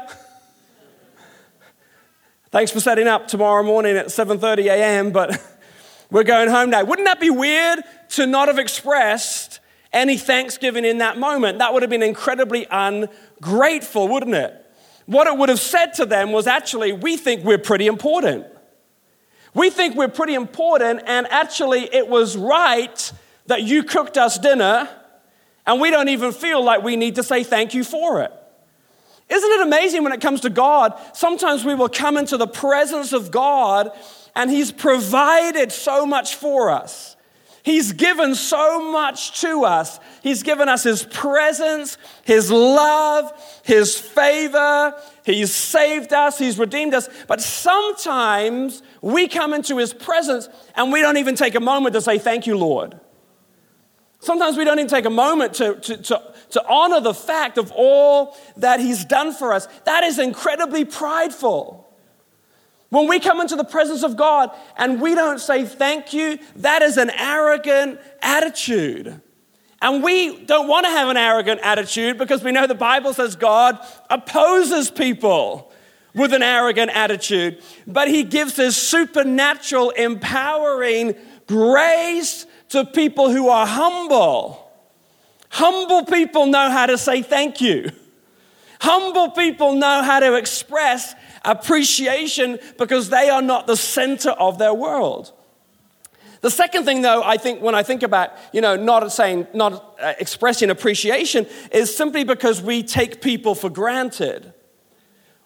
Thanks 2.50 2.72
for 2.72 2.80
setting 2.80 3.06
up 3.06 3.28
tomorrow 3.28 3.62
morning 3.62 3.96
at 3.96 4.06
7:30 4.06 4.66
a.m., 4.66 5.10
but 5.10 5.40
we're 6.10 6.22
going 6.22 6.48
home 6.48 6.70
now. 6.70 6.84
Wouldn't 6.84 7.06
that 7.06 7.18
be 7.18 7.30
weird 7.30 7.80
to 8.10 8.26
not 8.26 8.46
have 8.46 8.58
expressed 8.60 9.58
any 9.92 10.16
thanksgiving 10.16 10.84
in 10.84 10.98
that 10.98 11.18
moment? 11.18 11.58
That 11.58 11.72
would 11.72 11.82
have 11.82 11.90
been 11.90 12.02
incredibly 12.02 12.66
ungrateful, 12.70 14.06
wouldn't 14.06 14.36
it? 14.36 14.63
What 15.06 15.26
it 15.26 15.36
would 15.36 15.48
have 15.48 15.60
said 15.60 15.94
to 15.94 16.06
them 16.06 16.32
was 16.32 16.46
actually, 16.46 16.92
we 16.92 17.16
think 17.16 17.44
we're 17.44 17.58
pretty 17.58 17.86
important. 17.86 18.46
We 19.52 19.70
think 19.70 19.94
we're 19.94 20.08
pretty 20.08 20.34
important, 20.34 21.02
and 21.06 21.26
actually, 21.30 21.82
it 21.94 22.08
was 22.08 22.36
right 22.36 23.12
that 23.46 23.62
you 23.62 23.84
cooked 23.84 24.16
us 24.16 24.38
dinner, 24.38 24.88
and 25.66 25.80
we 25.80 25.90
don't 25.90 26.08
even 26.08 26.32
feel 26.32 26.62
like 26.64 26.82
we 26.82 26.96
need 26.96 27.14
to 27.16 27.22
say 27.22 27.44
thank 27.44 27.74
you 27.74 27.84
for 27.84 28.22
it. 28.22 28.32
Isn't 29.28 29.50
it 29.50 29.60
amazing 29.66 30.02
when 30.02 30.12
it 30.12 30.20
comes 30.20 30.40
to 30.40 30.50
God? 30.50 30.98
Sometimes 31.14 31.64
we 31.64 31.74
will 31.74 31.88
come 31.88 32.16
into 32.16 32.36
the 32.36 32.46
presence 32.46 33.12
of 33.12 33.30
God, 33.30 33.90
and 34.34 34.50
He's 34.50 34.72
provided 34.72 35.70
so 35.70 36.04
much 36.04 36.34
for 36.34 36.70
us. 36.70 37.16
He's 37.64 37.92
given 37.92 38.34
so 38.34 38.92
much 38.92 39.40
to 39.40 39.64
us. 39.64 39.98
He's 40.22 40.42
given 40.42 40.68
us 40.68 40.82
His 40.82 41.04
presence, 41.04 41.96
His 42.22 42.50
love, 42.50 43.32
His 43.64 43.98
favor. 43.98 44.94
He's 45.24 45.50
saved 45.54 46.12
us, 46.12 46.38
He's 46.38 46.58
redeemed 46.58 46.92
us. 46.92 47.08
But 47.26 47.40
sometimes 47.40 48.82
we 49.00 49.28
come 49.28 49.54
into 49.54 49.78
His 49.78 49.94
presence 49.94 50.50
and 50.76 50.92
we 50.92 51.00
don't 51.00 51.16
even 51.16 51.36
take 51.36 51.54
a 51.54 51.60
moment 51.60 51.94
to 51.94 52.02
say, 52.02 52.18
Thank 52.18 52.46
you, 52.46 52.58
Lord. 52.58 53.00
Sometimes 54.20 54.58
we 54.58 54.64
don't 54.64 54.78
even 54.78 54.90
take 54.90 55.06
a 55.06 55.10
moment 55.10 55.54
to, 55.54 55.76
to, 55.76 55.96
to, 55.96 56.34
to 56.50 56.68
honor 56.68 57.00
the 57.00 57.14
fact 57.14 57.56
of 57.56 57.72
all 57.74 58.36
that 58.58 58.78
He's 58.78 59.06
done 59.06 59.32
for 59.32 59.54
us. 59.54 59.68
That 59.84 60.04
is 60.04 60.18
incredibly 60.18 60.84
prideful. 60.84 61.83
When 62.90 63.08
we 63.08 63.18
come 63.18 63.40
into 63.40 63.56
the 63.56 63.64
presence 63.64 64.02
of 64.02 64.16
God 64.16 64.50
and 64.76 65.00
we 65.00 65.14
don't 65.14 65.40
say 65.40 65.64
thank 65.64 66.12
you, 66.12 66.38
that 66.56 66.82
is 66.82 66.96
an 66.96 67.10
arrogant 67.10 67.98
attitude. 68.22 69.20
And 69.82 70.02
we 70.02 70.44
don't 70.44 70.68
want 70.68 70.86
to 70.86 70.90
have 70.90 71.08
an 71.08 71.16
arrogant 71.16 71.60
attitude 71.62 72.18
because 72.18 72.42
we 72.42 72.52
know 72.52 72.66
the 72.66 72.74
Bible 72.74 73.12
says 73.12 73.36
God 73.36 73.78
opposes 74.08 74.90
people 74.90 75.72
with 76.14 76.32
an 76.32 76.42
arrogant 76.42 76.90
attitude, 76.92 77.60
but 77.86 78.08
He 78.08 78.22
gives 78.22 78.56
His 78.56 78.76
supernatural, 78.76 79.90
empowering 79.90 81.14
grace 81.46 82.46
to 82.70 82.84
people 82.84 83.30
who 83.30 83.48
are 83.48 83.66
humble. 83.66 84.72
Humble 85.50 86.04
people 86.04 86.46
know 86.46 86.70
how 86.70 86.86
to 86.86 86.96
say 86.96 87.22
thank 87.22 87.60
you. 87.60 87.90
Humble 88.80 89.30
people 89.30 89.74
know 89.74 90.02
how 90.02 90.20
to 90.20 90.34
express 90.34 91.14
appreciation 91.44 92.58
because 92.78 93.10
they 93.10 93.28
are 93.28 93.42
not 93.42 93.66
the 93.66 93.76
center 93.76 94.30
of 94.30 94.58
their 94.58 94.72
world. 94.72 95.32
The 96.40 96.50
second 96.50 96.84
thing, 96.84 97.02
though, 97.02 97.22
I 97.22 97.36
think 97.36 97.60
when 97.60 97.74
I 97.74 97.82
think 97.82 98.02
about, 98.02 98.30
you 98.52 98.60
know, 98.60 98.76
not 98.76 99.10
saying, 99.12 99.46
not 99.54 99.98
uh, 100.00 100.14
expressing 100.18 100.70
appreciation, 100.70 101.46
is 101.72 101.94
simply 101.94 102.24
because 102.24 102.62
we 102.62 102.82
take 102.82 103.20
people 103.20 103.54
for 103.54 103.68
granted. 103.68 104.53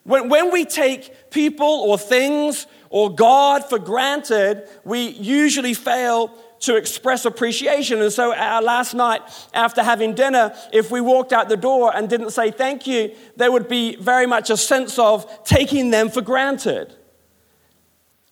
When, 0.08 0.30
when 0.30 0.50
we 0.50 0.64
take 0.64 1.28
people 1.28 1.66
or 1.66 1.98
things 1.98 2.66
or 2.88 3.14
God 3.14 3.62
for 3.66 3.78
granted, 3.78 4.66
we 4.82 5.08
usually 5.08 5.74
fail 5.74 6.34
to 6.60 6.76
express 6.76 7.26
appreciation. 7.26 8.00
And 8.00 8.10
so, 8.10 8.34
our 8.34 8.62
last 8.62 8.94
night, 8.94 9.20
after 9.52 9.82
having 9.82 10.14
dinner, 10.14 10.56
if 10.72 10.90
we 10.90 11.02
walked 11.02 11.34
out 11.34 11.50
the 11.50 11.58
door 11.58 11.94
and 11.94 12.08
didn't 12.08 12.30
say 12.30 12.50
thank 12.50 12.86
you, 12.86 13.14
there 13.36 13.52
would 13.52 13.68
be 13.68 13.96
very 13.96 14.24
much 14.24 14.48
a 14.48 14.56
sense 14.56 14.98
of 14.98 15.44
taking 15.44 15.90
them 15.90 16.08
for 16.08 16.22
granted. 16.22 16.96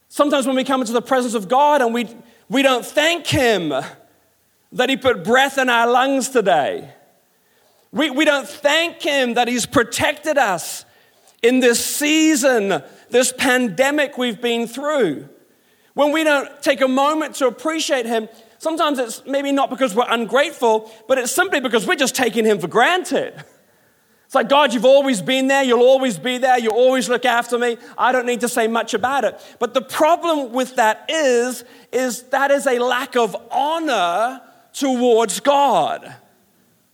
Sometimes, 0.09 0.47
when 0.47 0.57
we 0.57 0.65
come 0.65 0.81
into 0.81 0.95
the 0.95 1.03
presence 1.03 1.35
of 1.35 1.47
God 1.47 1.83
and 1.83 1.93
we, 1.93 2.09
we 2.49 2.63
don't 2.63 2.87
thank 2.87 3.27
Him 3.27 3.75
that 4.73 4.89
He 4.89 4.97
put 4.97 5.23
breath 5.23 5.59
in 5.59 5.69
our 5.69 5.87
lungs 5.87 6.31
today, 6.31 6.91
we, 7.93 8.09
we 8.09 8.25
don't 8.25 8.49
thank 8.49 9.03
Him 9.03 9.35
that 9.35 9.47
He's 9.47 9.67
protected 9.67 10.39
us 10.39 10.86
in 11.43 11.61
this 11.61 11.85
season, 11.85 12.83
this 13.11 13.33
pandemic 13.33 14.19
we've 14.19 14.41
been 14.41 14.67
through. 14.67 15.29
When 15.95 16.13
we 16.13 16.25
don't 16.25 16.63
take 16.63 16.81
a 16.81 16.89
moment 16.89 17.37
to 17.37 17.47
appreciate 17.47 18.07
Him, 18.07 18.29
sometimes 18.59 18.99
it's 18.99 19.25
maybe 19.27 19.53
not 19.53 19.71
because 19.71 19.95
we're 19.95 20.11
ungrateful, 20.11 20.91
but 21.09 21.19
it's 21.19 21.33
simply 21.33 21.61
because 21.61 21.87
we're 21.87 21.97
just 21.97 22.15
taking 22.15 22.45
Him 22.45 22.59
for 22.59 22.69
granted. 22.69 23.35
It's 24.27 24.35
like, 24.35 24.49
God, 24.49 24.75
you've 24.75 24.85
always 24.85 25.23
been 25.23 25.47
there. 25.47 25.63
You'll 25.63 25.83
always 25.83 26.19
be 26.19 26.39
there. 26.39 26.59
You 26.59 26.71
always 26.71 27.09
look 27.09 27.25
after 27.25 27.57
me. 27.59 27.79
I 27.97 28.11
don't 28.11 28.27
need 28.27 28.41
to 28.41 28.49
say 28.49 28.67
much 28.67 28.93
about 28.93 29.23
it. 29.23 29.41
But 29.61 29.73
the 29.73 29.83
problem 29.83 30.53
with 30.53 30.77
that 30.77 31.07
is, 31.09 31.65
is 31.93 32.25
that 32.25 32.51
is 32.51 32.67
a 32.67 32.81
lack 32.81 33.17
of 33.17 33.37
honor 33.53 34.43
towards 34.73 35.39
God. 35.39 36.13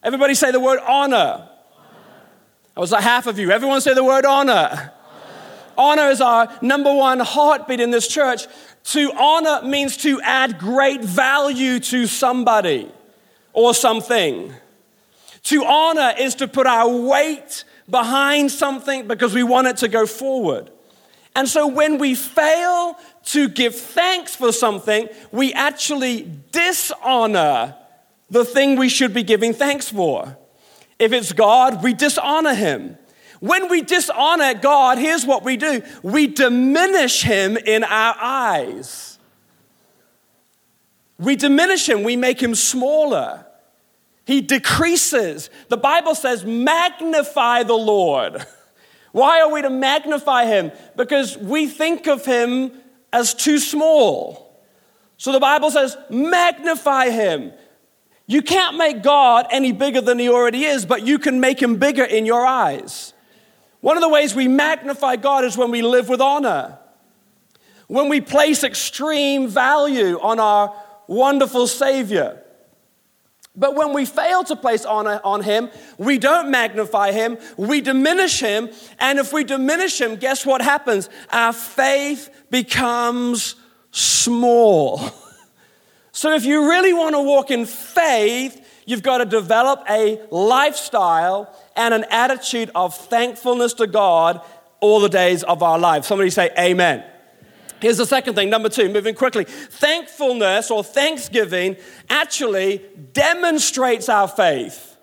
Everybody 0.02 0.34
say 0.34 0.52
the 0.52 0.60
word 0.60 0.78
honor. 0.86 1.48
I 2.76 2.80
was 2.80 2.92
like 2.92 3.02
half 3.02 3.26
of 3.26 3.38
you. 3.38 3.50
Everyone 3.50 3.80
say 3.80 3.94
the 3.94 4.04
word 4.04 4.24
honor. 4.24 4.52
honor. 4.52 4.92
Honor 5.76 6.10
is 6.10 6.20
our 6.20 6.52
number 6.62 6.92
one 6.92 7.20
heartbeat 7.20 7.80
in 7.80 7.90
this 7.90 8.08
church. 8.08 8.46
To 8.84 9.12
honor 9.12 9.66
means 9.66 9.96
to 9.98 10.20
add 10.22 10.58
great 10.58 11.02
value 11.02 11.80
to 11.80 12.06
somebody 12.06 12.90
or 13.52 13.74
something. 13.74 14.52
To 15.44 15.64
honor 15.64 16.14
is 16.18 16.34
to 16.36 16.48
put 16.48 16.66
our 16.66 16.88
weight 16.88 17.64
behind 17.88 18.50
something 18.50 19.06
because 19.06 19.34
we 19.34 19.42
want 19.42 19.66
it 19.68 19.76
to 19.78 19.88
go 19.88 20.06
forward. 20.06 20.70
And 21.34 21.48
so 21.48 21.66
when 21.66 21.98
we 21.98 22.14
fail 22.14 22.98
to 23.26 23.48
give 23.48 23.74
thanks 23.74 24.34
for 24.34 24.52
something, 24.52 25.08
we 25.30 25.52
actually 25.52 26.30
dishonor 26.52 27.74
the 28.30 28.44
thing 28.44 28.76
we 28.76 28.88
should 28.88 29.14
be 29.14 29.22
giving 29.22 29.52
thanks 29.52 29.88
for. 29.88 30.36
If 31.02 31.12
it's 31.12 31.32
God, 31.32 31.82
we 31.82 31.94
dishonor 31.94 32.54
him. 32.54 32.96
When 33.40 33.68
we 33.68 33.82
dishonor 33.82 34.54
God, 34.54 34.98
here's 34.98 35.26
what 35.26 35.42
we 35.42 35.56
do 35.56 35.82
we 36.04 36.28
diminish 36.28 37.22
him 37.22 37.56
in 37.56 37.82
our 37.82 38.14
eyes. 38.20 39.18
We 41.18 41.34
diminish 41.34 41.88
him, 41.88 42.04
we 42.04 42.14
make 42.14 42.40
him 42.40 42.54
smaller. 42.54 43.44
He 44.26 44.42
decreases. 44.42 45.50
The 45.70 45.76
Bible 45.76 46.14
says, 46.14 46.44
magnify 46.44 47.64
the 47.64 47.74
Lord. 47.74 48.46
Why 49.10 49.40
are 49.40 49.50
we 49.50 49.60
to 49.62 49.70
magnify 49.70 50.44
him? 50.44 50.70
Because 50.94 51.36
we 51.36 51.66
think 51.66 52.06
of 52.06 52.24
him 52.24 52.70
as 53.12 53.34
too 53.34 53.58
small. 53.58 54.62
So 55.16 55.32
the 55.32 55.40
Bible 55.40 55.72
says, 55.72 55.96
magnify 56.08 57.10
him. 57.10 57.52
You 58.26 58.42
can't 58.42 58.76
make 58.76 59.02
God 59.02 59.46
any 59.50 59.72
bigger 59.72 60.00
than 60.00 60.18
he 60.18 60.28
already 60.28 60.64
is, 60.64 60.86
but 60.86 61.06
you 61.06 61.18
can 61.18 61.40
make 61.40 61.60
him 61.60 61.76
bigger 61.76 62.04
in 62.04 62.24
your 62.24 62.46
eyes. 62.46 63.12
One 63.80 63.96
of 63.96 64.00
the 64.00 64.08
ways 64.08 64.34
we 64.34 64.48
magnify 64.48 65.16
God 65.16 65.44
is 65.44 65.56
when 65.56 65.70
we 65.70 65.82
live 65.82 66.08
with 66.08 66.20
honor, 66.20 66.78
when 67.88 68.08
we 68.08 68.20
place 68.20 68.62
extreme 68.62 69.48
value 69.48 70.18
on 70.20 70.38
our 70.38 70.74
wonderful 71.08 71.66
Savior. 71.66 72.42
But 73.54 73.74
when 73.74 73.92
we 73.92 74.06
fail 74.06 74.44
to 74.44 74.56
place 74.56 74.84
honor 74.84 75.20
on 75.24 75.42
Him, 75.42 75.68
we 75.98 76.16
don't 76.18 76.50
magnify 76.50 77.12
Him, 77.12 77.36
we 77.56 77.80
diminish 77.80 78.40
Him. 78.40 78.70
And 78.98 79.18
if 79.18 79.32
we 79.32 79.44
diminish 79.44 80.00
Him, 80.00 80.16
guess 80.16 80.46
what 80.46 80.62
happens? 80.62 81.10
Our 81.30 81.52
faith 81.52 82.30
becomes 82.50 83.56
small. 83.90 85.00
So 86.12 86.34
if 86.34 86.44
you 86.44 86.68
really 86.68 86.92
want 86.92 87.14
to 87.14 87.22
walk 87.22 87.50
in 87.50 87.64
faith, 87.64 88.82
you've 88.84 89.02
got 89.02 89.18
to 89.18 89.24
develop 89.24 89.82
a 89.88 90.20
lifestyle 90.30 91.54
and 91.74 91.94
an 91.94 92.04
attitude 92.10 92.70
of 92.74 92.94
thankfulness 92.94 93.74
to 93.74 93.86
God 93.86 94.40
all 94.80 95.00
the 95.00 95.08
days 95.08 95.42
of 95.42 95.62
our 95.62 95.78
life. 95.78 96.04
Somebody 96.04 96.30
say, 96.30 96.50
Amen. 96.58 97.04
Here's 97.80 97.96
the 97.96 98.06
second 98.06 98.34
thing, 98.34 98.48
number 98.48 98.68
two, 98.68 98.88
moving 98.88 99.16
quickly. 99.16 99.42
Thankfulness 99.44 100.70
or 100.70 100.84
thanksgiving 100.84 101.76
actually 102.08 102.80
demonstrates 103.12 104.08
our 104.08 104.28
faith. 104.28 104.96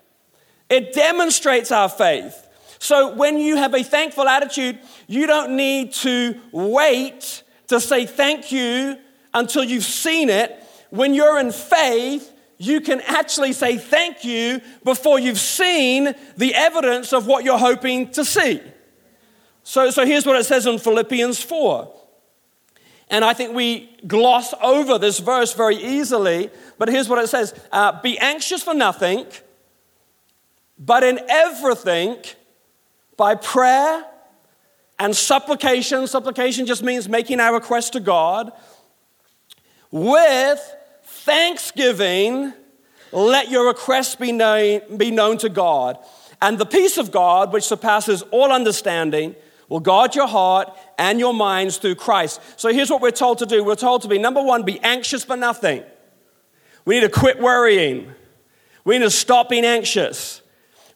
It 0.70 0.94
demonstrates 0.94 1.70
our 1.72 1.90
faith. 1.90 2.48
So 2.78 3.14
when 3.14 3.36
you 3.36 3.56
have 3.56 3.74
a 3.74 3.82
thankful 3.82 4.26
attitude, 4.26 4.78
you 5.08 5.26
don't 5.26 5.56
need 5.56 5.92
to 5.94 6.40
wait 6.52 7.42
to 7.66 7.80
say 7.80 8.06
thank 8.06 8.50
you 8.50 8.96
until 9.34 9.62
you've 9.62 9.84
seen 9.84 10.30
it. 10.30 10.64
When 10.90 11.14
you're 11.14 11.38
in 11.38 11.52
faith, 11.52 12.32
you 12.58 12.80
can 12.82 13.00
actually 13.00 13.54
say 13.54 13.78
thank 13.78 14.22
you 14.22 14.60
before 14.84 15.18
you've 15.18 15.40
seen 15.40 16.14
the 16.36 16.54
evidence 16.54 17.12
of 17.12 17.26
what 17.26 17.42
you're 17.42 17.58
hoping 17.58 18.10
to 18.10 18.24
see. 18.24 18.60
So, 19.62 19.90
so 19.90 20.04
here's 20.04 20.26
what 20.26 20.36
it 20.36 20.44
says 20.44 20.66
in 20.66 20.78
Philippians 20.78 21.42
4. 21.42 21.90
And 23.08 23.24
I 23.24 23.32
think 23.32 23.54
we 23.54 23.88
gloss 24.06 24.52
over 24.62 24.98
this 24.98 25.18
verse 25.18 25.54
very 25.54 25.76
easily, 25.76 26.50
but 26.78 26.88
here's 26.88 27.08
what 27.08 27.22
it 27.22 27.28
says 27.28 27.54
uh, 27.72 28.00
Be 28.02 28.18
anxious 28.18 28.62
for 28.62 28.74
nothing, 28.74 29.26
but 30.78 31.02
in 31.02 31.18
everything, 31.28 32.18
by 33.16 33.34
prayer 33.34 34.04
and 34.98 35.16
supplication, 35.16 36.06
supplication 36.06 36.66
just 36.66 36.82
means 36.82 37.08
making 37.08 37.40
our 37.40 37.54
request 37.54 37.94
to 37.94 38.00
God, 38.00 38.52
with 39.90 40.76
thanksgiving, 41.24 42.52
let 43.12 43.50
your 43.50 43.66
requests 43.66 44.16
be 44.16 44.32
known, 44.32 44.96
be 44.96 45.10
known 45.10 45.38
to 45.38 45.48
God. 45.48 45.98
And 46.42 46.58
the 46.58 46.66
peace 46.66 46.96
of 46.96 47.10
God, 47.10 47.52
which 47.52 47.64
surpasses 47.64 48.22
all 48.30 48.52
understanding, 48.52 49.34
will 49.68 49.80
guard 49.80 50.14
your 50.14 50.26
heart 50.26 50.76
and 50.98 51.18
your 51.18 51.34
minds 51.34 51.76
through 51.76 51.94
Christ. 51.96 52.40
So 52.56 52.72
here's 52.72 52.90
what 52.90 53.00
we're 53.00 53.10
told 53.10 53.38
to 53.38 53.46
do 53.46 53.62
we're 53.62 53.74
told 53.74 54.02
to 54.02 54.08
be 54.08 54.18
number 54.18 54.42
one, 54.42 54.62
be 54.62 54.80
anxious 54.80 55.24
for 55.24 55.36
nothing. 55.36 55.82
We 56.84 56.94
need 56.94 57.06
to 57.06 57.10
quit 57.10 57.38
worrying, 57.38 58.12
we 58.84 58.98
need 58.98 59.04
to 59.04 59.10
stop 59.10 59.48
being 59.48 59.64
anxious. 59.64 60.42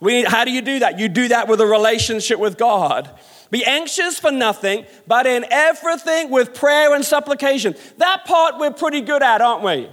We 0.01 0.15
need, 0.15 0.27
how 0.27 0.45
do 0.45 0.51
you 0.51 0.61
do 0.61 0.81
that? 0.81 0.99
You 0.99 1.09
do 1.09 1.29
that 1.29 1.49
with 1.49 1.61
a 1.63 1.67
relationship 1.67 2.39
with 2.39 2.59
God. 2.59 3.11
Be 3.51 3.65
anxious 3.65 4.19
for 4.19 4.31
nothing, 4.31 4.85
but 5.07 5.27
in 5.27 5.47
everything 5.51 6.31
with 6.31 6.53
prayer 6.53 6.93
and 6.95 7.05
supplication. 7.05 7.75
That 7.99 8.25
part 8.27 8.59
we're 8.59 8.73
pretty 8.73 9.01
good 9.01 9.23
at, 9.23 9.41
aren't 9.41 9.63
we? 9.63 9.89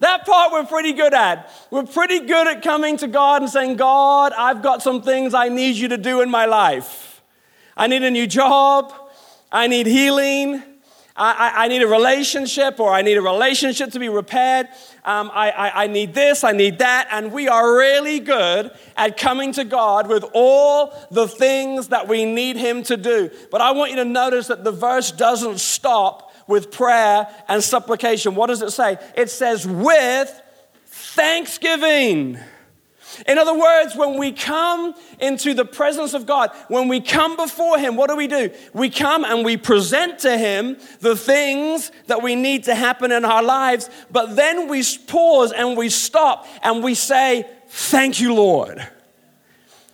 That 0.00 0.24
part 0.26 0.52
we're 0.52 0.64
pretty 0.64 0.92
good 0.92 1.12
at. 1.12 1.50
We're 1.70 1.84
pretty 1.84 2.20
good 2.20 2.46
at 2.46 2.62
coming 2.62 2.96
to 2.98 3.08
God 3.08 3.42
and 3.42 3.50
saying, 3.50 3.76
God, 3.76 4.32
I've 4.36 4.62
got 4.62 4.82
some 4.82 5.02
things 5.02 5.34
I 5.34 5.48
need 5.48 5.76
you 5.76 5.88
to 5.88 5.98
do 5.98 6.20
in 6.20 6.30
my 6.30 6.46
life. 6.46 7.20
I 7.76 7.88
need 7.88 8.02
a 8.02 8.10
new 8.10 8.26
job. 8.26 8.92
I 9.50 9.66
need 9.66 9.86
healing. 9.86 10.62
I, 11.18 11.32
I, 11.32 11.64
I 11.64 11.68
need 11.68 11.82
a 11.82 11.86
relationship, 11.88 12.78
or 12.78 12.92
I 12.92 13.02
need 13.02 13.16
a 13.16 13.22
relationship 13.22 13.90
to 13.92 13.98
be 13.98 14.08
repaired. 14.08 14.68
Um, 15.04 15.30
I, 15.34 15.50
I, 15.50 15.84
I 15.84 15.86
need 15.88 16.14
this, 16.14 16.44
I 16.44 16.52
need 16.52 16.78
that. 16.78 17.08
And 17.10 17.32
we 17.32 17.48
are 17.48 17.76
really 17.76 18.20
good 18.20 18.70
at 18.96 19.16
coming 19.16 19.52
to 19.54 19.64
God 19.64 20.08
with 20.08 20.24
all 20.32 20.92
the 21.10 21.26
things 21.26 21.88
that 21.88 22.06
we 22.06 22.24
need 22.24 22.56
Him 22.56 22.84
to 22.84 22.96
do. 22.96 23.30
But 23.50 23.60
I 23.60 23.72
want 23.72 23.90
you 23.90 23.96
to 23.96 24.04
notice 24.04 24.46
that 24.46 24.62
the 24.62 24.70
verse 24.70 25.10
doesn't 25.10 25.58
stop 25.58 26.27
with 26.48 26.72
prayer 26.72 27.28
and 27.46 27.62
supplication. 27.62 28.34
What 28.34 28.48
does 28.48 28.62
it 28.62 28.72
say? 28.72 28.98
It 29.14 29.30
says, 29.30 29.66
with 29.66 30.42
thanksgiving. 30.86 32.38
In 33.26 33.38
other 33.38 33.56
words, 33.56 33.96
when 33.96 34.18
we 34.18 34.32
come 34.32 34.94
into 35.18 35.54
the 35.54 35.64
presence 35.64 36.14
of 36.14 36.26
God, 36.26 36.50
when 36.68 36.88
we 36.88 37.00
come 37.00 37.36
before 37.36 37.78
Him, 37.78 37.96
what 37.96 38.08
do 38.08 38.16
we 38.16 38.26
do? 38.26 38.50
We 38.72 38.90
come 38.90 39.24
and 39.24 39.44
we 39.44 39.56
present 39.56 40.20
to 40.20 40.36
Him 40.36 40.76
the 41.00 41.16
things 41.16 41.90
that 42.06 42.22
we 42.22 42.34
need 42.34 42.64
to 42.64 42.74
happen 42.74 43.10
in 43.12 43.24
our 43.24 43.42
lives, 43.42 43.90
but 44.10 44.36
then 44.36 44.68
we 44.68 44.82
pause 45.06 45.52
and 45.52 45.76
we 45.76 45.88
stop 45.88 46.46
and 46.62 46.82
we 46.82 46.94
say, 46.94 47.48
Thank 47.70 48.18
you, 48.20 48.34
Lord. 48.34 48.86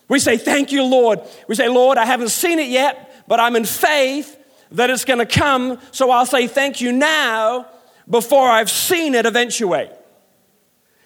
We 0.09 0.19
say, 0.19 0.37
Thank 0.37 0.71
you, 0.73 0.85
Lord. 0.85 1.21
We 1.49 1.55
say, 1.55 1.69
Lord, 1.69 1.99
I 1.99 2.05
haven't 2.05 2.29
seen 2.29 2.59
it 2.59 2.69
yet, 2.69 3.25
but 3.27 3.41
I'm 3.41 3.57
in 3.57 3.65
faith 3.65 4.39
that 4.75 4.91
it's 4.91 5.05
going 5.05 5.21
to 5.21 5.27
come, 5.27 5.79
so 5.91 6.11
I'll 6.11 6.27
say 6.27 6.47
thank 6.47 6.81
you 6.81 6.93
now 6.93 7.67
before 8.09 8.49
I've 8.49 8.71
seen 8.71 9.15
it 9.15 9.27
eventuate. 9.27 9.91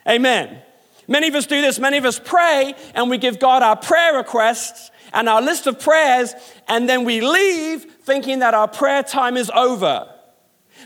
Amen. 0.07 0.61
Many 1.07 1.29
of 1.29 1.35
us 1.35 1.47
do 1.47 1.61
this. 1.61 1.79
Many 1.79 1.97
of 1.97 2.05
us 2.05 2.19
pray 2.23 2.75
and 2.95 3.09
we 3.09 3.19
give 3.19 3.39
God 3.39 3.63
our 3.63 3.77
prayer 3.77 4.17
requests 4.17 4.91
and 5.13 5.29
our 5.29 5.41
list 5.41 5.67
of 5.67 5.81
prayers, 5.81 6.35
and 6.67 6.87
then 6.87 7.05
we 7.05 7.23
leave 7.23 7.85
thinking 8.03 8.41
that 8.41 8.53
our 8.53 8.69
prayer 8.69 9.03
time 9.03 9.39
is 9.39 9.51
over. 9.55 10.07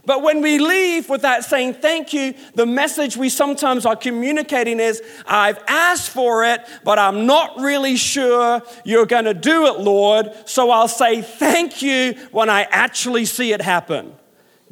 But 0.04 0.22
when 0.22 0.42
we 0.42 0.58
leave 0.58 1.08
without 1.08 1.44
saying 1.44 1.74
thank 1.74 2.12
you, 2.12 2.34
the 2.56 2.66
message 2.66 3.16
we 3.16 3.28
sometimes 3.28 3.86
are 3.86 3.94
communicating 3.94 4.80
is, 4.80 5.00
I've 5.26 5.62
asked 5.68 6.10
for 6.10 6.44
it, 6.44 6.60
but 6.82 6.98
I'm 6.98 7.24
not 7.24 7.60
really 7.60 7.96
sure 7.96 8.62
you're 8.84 9.06
going 9.06 9.26
to 9.26 9.34
do 9.34 9.66
it, 9.66 9.78
Lord. 9.78 10.32
So 10.44 10.70
I'll 10.70 10.88
say 10.88 11.22
thank 11.22 11.82
you 11.82 12.14
when 12.32 12.50
I 12.50 12.62
actually 12.62 13.26
see 13.26 13.52
it 13.52 13.60
happen. 13.60 14.14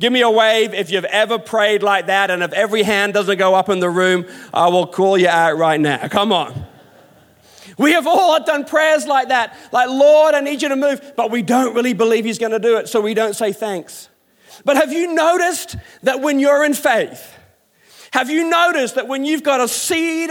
Give 0.01 0.12
me 0.12 0.23
a 0.23 0.31
wave 0.31 0.75
if 0.75 0.90
you've 0.90 1.05
ever 1.05 1.38
prayed 1.38 1.83
like 1.83 2.07
that, 2.07 2.31
and 2.31 2.43
if 2.43 2.53
every 2.53 2.83
hand 2.83 3.14
doesn't 3.14 3.38
go 3.38 3.55
up 3.55 3.69
in 3.69 3.79
the 3.79 3.90
room, 3.90 4.27
I 4.53 4.69
will 4.69 4.87
call 4.87 5.16
you 5.16 5.29
out 5.29 5.59
right 5.59 5.79
now. 5.79 6.09
Come 6.09 6.33
on. 6.33 6.66
We 7.79 7.93
have 7.93 8.07
all 8.07 8.43
done 8.43 8.64
prayers 8.64 9.07
like 9.07 9.29
that, 9.29 9.57
like, 9.73 9.88
Lord, 9.88 10.35
I 10.35 10.40
need 10.40 10.61
you 10.61 10.71
to 10.71 10.77
move, 10.77 11.12
but 11.16 11.31
we 11.31 11.43
don't 11.43 11.75
really 11.75 11.93
believe 11.93 12.25
He's 12.25 12.38
going 12.38 12.53
to 12.53 12.59
do 12.59 12.79
it, 12.79 12.88
so 12.88 13.01
we 13.01 13.14
don't 13.14 13.37
say 13.37 13.53
thanks. 13.53 14.10
But 14.64 14.77
have 14.77 14.92
you 14.92 15.14
noticed 15.14 15.77
that 16.03 16.20
when 16.20 16.38
you're 16.38 16.64
in 16.64 16.75
faith, 16.75 17.37
have 18.12 18.31
you 18.31 18.49
noticed 18.49 18.96
that 18.96 19.09
when 19.09 19.25
you've 19.25 19.42
got 19.42 19.61
a 19.61 19.68
seed 19.68 20.31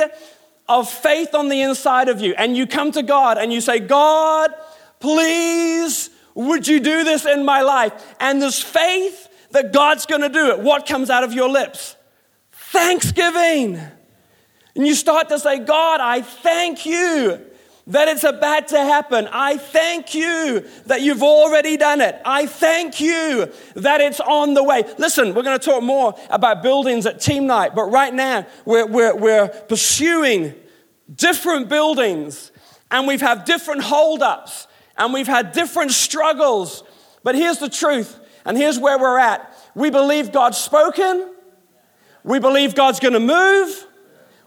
of 0.67 0.89
faith 0.89 1.33
on 1.33 1.49
the 1.49 1.61
inside 1.61 2.09
of 2.09 2.21
you 2.21 2.33
and 2.37 2.55
you 2.55 2.67
come 2.67 2.91
to 2.91 3.03
God 3.03 3.37
and 3.37 3.51
you 3.51 3.61
say, 3.61 3.79
God, 3.79 4.53
please, 4.99 6.09
would 6.35 6.67
you 6.67 6.79
do 6.79 7.03
this 7.03 7.25
in 7.25 7.45
my 7.45 7.61
life? 7.61 8.15
And 8.19 8.41
this 8.41 8.61
faith 8.61 9.27
that 9.51 9.73
God's 9.73 10.05
going 10.05 10.21
to 10.21 10.29
do 10.29 10.51
it. 10.51 10.59
What 10.59 10.85
comes 10.85 11.09
out 11.09 11.23
of 11.23 11.33
your 11.33 11.49
lips? 11.49 11.95
Thanksgiving. 12.51 13.79
And 14.75 14.87
you 14.87 14.93
start 14.93 15.29
to 15.29 15.39
say, 15.39 15.59
God, 15.59 16.01
I 16.01 16.21
thank 16.21 16.85
you 16.85 17.48
that 17.89 18.07
it's 18.07 18.23
about 18.23 18.69
to 18.69 18.77
happen. 18.77 19.27
I 19.31 19.57
thank 19.57 20.13
you 20.13 20.65
that 20.85 21.01
you've 21.01 21.23
already 21.23 21.75
done 21.75 22.01
it. 22.01 22.19
I 22.23 22.45
thank 22.45 23.01
you 23.01 23.51
that 23.75 23.99
it's 23.99 24.19
on 24.19 24.53
the 24.53 24.63
way. 24.63 24.83
Listen, 24.97 25.33
we're 25.33 25.43
going 25.43 25.59
to 25.59 25.65
talk 25.65 25.83
more 25.83 26.15
about 26.29 26.63
buildings 26.63 27.05
at 27.05 27.19
team 27.19 27.47
night, 27.47 27.75
but 27.75 27.85
right 27.85 28.13
now 28.13 28.45
we're, 28.63 28.85
we're, 28.85 29.15
we're 29.15 29.47
pursuing 29.47 30.53
different 31.13 31.67
buildings 31.67 32.51
and 32.91 33.07
we've 33.07 33.21
had 33.21 33.45
different 33.45 33.81
holdups 33.81 34.67
and 34.97 35.11
we've 35.11 35.27
had 35.27 35.51
different 35.51 35.91
struggles. 35.91 36.83
But 37.23 37.35
here's 37.35 37.57
the 37.57 37.69
truth, 37.69 38.19
and 38.45 38.57
here's 38.57 38.77
where 38.77 38.99
we're 38.99 39.19
at. 39.19 39.53
We 39.75 39.89
believe 39.89 40.31
God's 40.31 40.57
spoken, 40.57 41.33
we 42.23 42.39
believe 42.39 42.75
God's 42.75 42.99
going 42.99 43.13
to 43.13 43.19
move, 43.19 43.87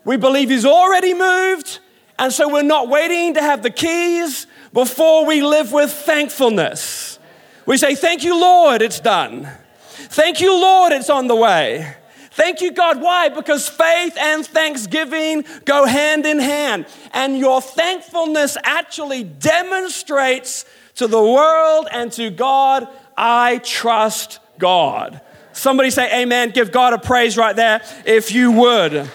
we 0.05 0.17
believe 0.17 0.49
He's 0.49 0.65
already 0.65 1.15
moved. 1.15 1.81
And 2.19 2.33
so 2.33 2.49
we're 2.49 2.63
not 2.63 2.89
waiting 2.89 3.35
to 3.35 3.43
have 3.43 3.63
the 3.63 3.71
keys 3.71 4.47
before 4.73 5.27
we 5.27 5.43
live 5.43 5.73
with 5.73 5.93
thankfulness. 5.93 7.19
We 7.67 7.77
say, 7.77 7.95
Thank 7.95 8.25
you, 8.25 8.39
Lord, 8.39 8.83
it's 8.83 9.01
done. 9.01 9.49
Thank 9.87 10.41
you, 10.41 10.53
Lord, 10.53 10.93
it's 10.93 11.11
on 11.11 11.27
the 11.27 11.37
way. 11.37 11.97
Thank 12.33 12.63
you, 12.63 12.73
God. 12.73 13.01
Why? 13.01 13.29
Because 13.29 13.69
faith 13.69 14.17
and 14.17 14.45
thanksgiving 14.47 15.45
go 15.67 15.85
hand 15.85 16.25
in 16.25 16.39
hand. 16.39 16.87
And 17.13 17.39
your 17.39 17.61
thankfulness 17.61 18.57
actually 18.65 19.23
demonstrates 19.25 20.65
to 20.95 21.07
the 21.07 21.23
world 21.23 21.89
and 21.91 22.11
to 22.13 22.31
God, 22.31 22.89
I 23.17 23.59
trust 23.59 24.39
God. 24.59 25.21
Somebody 25.53 25.91
say 25.91 26.23
amen. 26.23 26.51
Give 26.51 26.73
God 26.73 26.95
a 26.95 26.99
praise 26.99 27.37
right 27.37 27.55
there 27.55 27.83
if 28.07 28.33
you 28.33 28.51
would. 28.53 29.11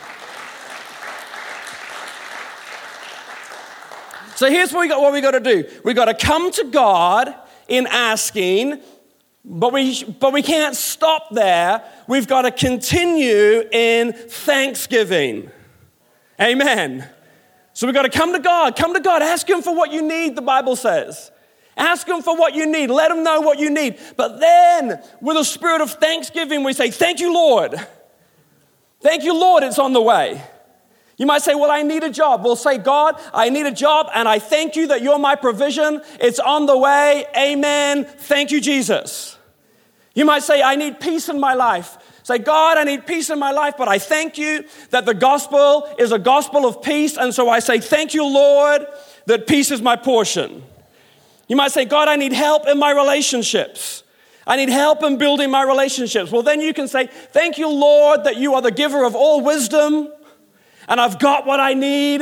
So 4.38 4.52
here's 4.52 4.72
what 4.72 4.82
we 4.82 4.88
got, 4.88 5.02
what 5.02 5.14
we 5.14 5.20
got 5.20 5.32
to 5.32 5.40
do. 5.40 5.68
We 5.84 5.96
got 5.96 6.06
to 6.06 6.14
come 6.14 6.52
to 6.52 6.66
God 6.66 7.34
in 7.68 7.88
asking, 7.88 8.80
but 9.44 9.74
we, 9.74 10.04
but 10.04 10.32
we 10.32 10.44
can't 10.44 10.76
stop 10.76 11.32
there. 11.32 11.84
We've 12.08 12.28
got 12.28 12.44
to 12.44 12.52
continue 12.52 13.68
in 13.72 14.14
thanksgiving. 14.14 15.50
Amen. 16.40 17.10
So 17.74 17.88
we've 17.88 17.96
got 17.96 18.04
to 18.04 18.16
come 18.16 18.34
to 18.34 18.40
God. 18.40 18.76
Come 18.76 18.94
to 18.94 19.00
God. 19.00 19.24
Ask 19.24 19.50
Him 19.50 19.64
for 19.64 19.76
what 19.76 19.92
you 19.92 20.04
need, 20.04 20.36
the 20.36 20.44
Bible 20.44 20.76
says. 20.76 21.32
Ask 21.76 22.08
Him 22.08 22.22
for 22.22 22.38
what 22.38 22.54
you 22.54 22.68
need. 22.68 22.92
Let 22.92 23.10
Him 23.10 23.24
know 23.24 23.42
what 23.42 23.58
you 23.58 23.72
need. 23.72 23.98
But 24.18 24.40
then, 24.40 25.02
with 25.20 25.38
a 25.38 25.46
spirit 25.46 25.82
of 25.82 25.94
thanksgiving, 25.94 26.64
we 26.64 26.74
say, 26.74 26.92
Thank 26.92 27.20
you, 27.20 27.34
Lord. 27.34 27.74
Thank 29.02 29.24
you, 29.24 29.34
Lord, 29.34 29.64
it's 29.64 29.80
on 29.80 29.94
the 29.94 30.02
way. 30.02 30.44
You 31.18 31.26
might 31.26 31.42
say, 31.42 31.56
Well, 31.56 31.72
I 31.72 31.82
need 31.82 32.04
a 32.04 32.12
job. 32.12 32.44
We'll 32.44 32.56
say, 32.56 32.78
God, 32.78 33.20
I 33.34 33.50
need 33.50 33.66
a 33.66 33.72
job, 33.72 34.08
and 34.14 34.28
I 34.28 34.40
thank 34.40 34.76
you 34.76 34.88
that 34.88 35.02
you're 35.02 35.20
my 35.20 35.36
provision. 35.36 36.02
It's 36.20 36.40
on 36.40 36.68
the 36.68 36.78
way. 36.78 37.26
Amen. 37.36 38.06
Thank 38.06 38.52
you, 38.52 38.62
Jesus. 38.62 39.38
You 40.14 40.26
might 40.26 40.44
say, 40.44 40.62
I 40.62 40.76
need 40.76 41.00
peace 41.00 41.30
in 41.30 41.40
my 41.40 41.54
life. 41.54 41.98
Say, 42.24 42.40
God, 42.40 42.78
I 42.78 42.84
need 42.84 43.08
peace 43.08 43.30
in 43.30 43.40
my 43.40 43.52
life, 43.52 43.76
but 43.78 43.88
I 43.88 44.00
thank 44.00 44.38
you 44.38 44.66
that 44.90 45.06
the 45.06 45.14
gospel 45.14 45.88
is 45.98 46.12
a 46.12 46.20
gospel 46.20 46.66
of 46.66 46.82
peace. 46.82 47.18
And 47.18 47.34
so 47.34 47.50
I 47.50 47.60
say, 47.60 47.80
Thank 47.80 48.14
you, 48.14 48.26
Lord, 48.26 48.86
that 49.26 49.48
peace 49.48 49.72
is 49.72 49.82
my 49.82 49.96
portion. 49.96 50.64
You 51.48 51.56
might 51.56 51.72
say, 51.72 51.86
God, 51.86 52.08
I 52.08 52.16
need 52.16 52.34
help 52.34 52.68
in 52.68 52.78
my 52.78 52.92
relationships. 52.92 54.04
I 54.46 54.56
need 54.56 54.70
help 54.70 55.04
in 55.04 55.18
building 55.18 55.52
my 55.52 55.64
relationships. 55.64 56.32
Well, 56.32 56.44
then 56.44 56.62
you 56.62 56.74
can 56.74 56.88
say, 56.88 57.08
Thank 57.08 57.58
you, 57.58 57.70
Lord, 57.70 58.24
that 58.26 58.38
you 58.38 58.54
are 58.54 58.62
the 58.62 58.72
giver 58.72 59.04
of 59.04 59.16
all 59.16 59.42
wisdom, 59.42 60.12
and 60.88 61.00
I've 61.00 61.20
got 61.20 61.46
what 61.46 61.60
I 61.60 61.74
need 61.74 62.22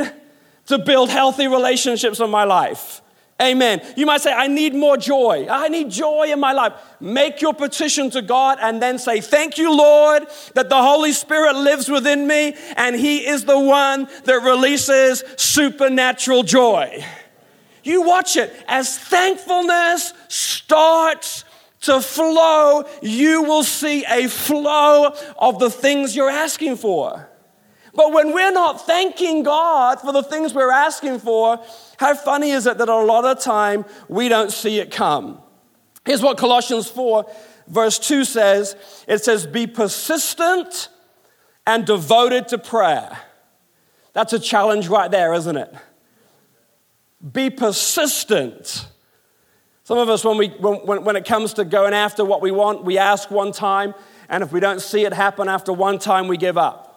to 0.68 0.78
build 0.80 1.10
healthy 1.10 1.48
relationships 1.48 2.20
in 2.20 2.30
my 2.30 2.44
life. 2.44 3.02
Amen. 3.42 3.82
You 3.98 4.06
might 4.06 4.22
say, 4.22 4.32
I 4.32 4.48
need 4.48 4.74
more 4.74 4.96
joy. 4.96 5.46
I 5.50 5.68
need 5.68 5.92
joy 5.92 6.32
in 6.32 6.40
my 6.40 6.54
life. 6.54 6.72
Make 7.02 7.42
your 7.42 7.54
petition 7.54 8.10
to 8.12 8.22
God 8.22 8.60
and 8.62 8.82
then 8.82 8.98
say, 8.98 9.20
Thank 9.20 9.58
you, 9.58 9.76
Lord, 9.76 10.26
that 10.54 10.70
the 10.70 10.82
Holy 10.82 11.12
Spirit 11.12 11.58
lives 11.58 11.90
within 11.90 12.28
me 12.28 12.56
and 12.78 12.96
He 12.96 13.28
is 13.28 13.44
the 13.44 13.60
one 13.60 14.08
that 14.24 14.42
releases 14.42 15.22
supernatural 15.36 16.44
joy. 16.44 17.04
You 17.84 18.04
watch 18.04 18.38
it. 18.38 18.54
As 18.70 18.98
thankfulness 18.98 20.14
starts 20.30 21.44
to 21.82 22.02
flow, 22.02 22.86
you 23.02 23.44
will 23.44 23.64
see 23.64 24.06
a 24.06 24.30
flow 24.30 25.14
of 25.38 25.60
the 25.60 25.70
things 25.70 26.16
you're 26.16 26.30
asking 26.30 26.78
for. 26.78 27.30
But 27.96 28.12
when 28.12 28.34
we're 28.34 28.52
not 28.52 28.86
thanking 28.86 29.44
God 29.44 30.02
for 30.02 30.12
the 30.12 30.22
things 30.22 30.54
we're 30.54 30.72
asking 30.72 31.20
for, 31.20 31.64
how 31.98 32.14
funny 32.14 32.52
is 32.52 32.68
it 32.68 32.78
that 32.78 32.90
a 32.90 32.96
lot 32.96 33.24
of 33.26 33.40
time 33.40 33.86
we 34.10 34.28
don't 34.28 34.52
see 34.52 34.80
it 34.80 34.92
come? 34.92 35.40
Here's 36.06 36.22
what 36.22 36.38
Colossians 36.38 36.90
4, 36.90 37.26
verse 37.68 37.98
2 38.00 38.26
says 38.26 38.76
it 39.08 39.24
says, 39.24 39.48
Be 39.48 39.66
persistent 39.66 40.90
and 41.66 41.86
devoted 41.86 42.50
to 42.50 42.58
prayer. 42.58 43.18
That's 44.14 44.34
a 44.34 44.40
challenge 44.40 44.88
right 44.88 45.10
there, 45.10 45.34
isn't 45.34 45.58
it? 45.58 45.74
Be 47.34 47.50
persistent. 47.50 48.88
Some 49.84 49.98
of 49.98 50.10
us, 50.10 50.24
when, 50.24 50.38
we, 50.38 50.50
when, 50.50 51.04
when 51.04 51.16
it 51.16 51.26
comes 51.26 51.54
to 51.54 51.66
going 51.66 51.94
after 51.94 52.26
what 52.26 52.42
we 52.42 52.52
want, 52.52 52.84
we 52.84 52.98
ask 52.98 53.32
one 53.32 53.52
time, 53.52 53.94
and 54.30 54.44
if 54.44 54.52
we 54.52 54.60
don't 54.60 54.82
see 54.82 55.06
it 55.06 55.14
happen 55.14 55.48
after 55.48 55.72
one 55.72 55.98
time, 56.00 56.28
we 56.28 56.38
give 56.38 56.58
up. 56.58 56.95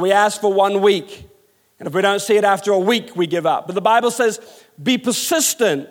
We 0.00 0.12
ask 0.12 0.40
for 0.40 0.52
one 0.52 0.80
week, 0.80 1.28
and 1.78 1.86
if 1.86 1.94
we 1.94 2.02
don't 2.02 2.20
see 2.20 2.36
it 2.36 2.44
after 2.44 2.72
a 2.72 2.78
week, 2.78 3.14
we 3.14 3.26
give 3.26 3.46
up. 3.46 3.66
But 3.66 3.74
the 3.74 3.80
Bible 3.80 4.10
says, 4.10 4.40
be 4.82 4.98
persistent 4.98 5.88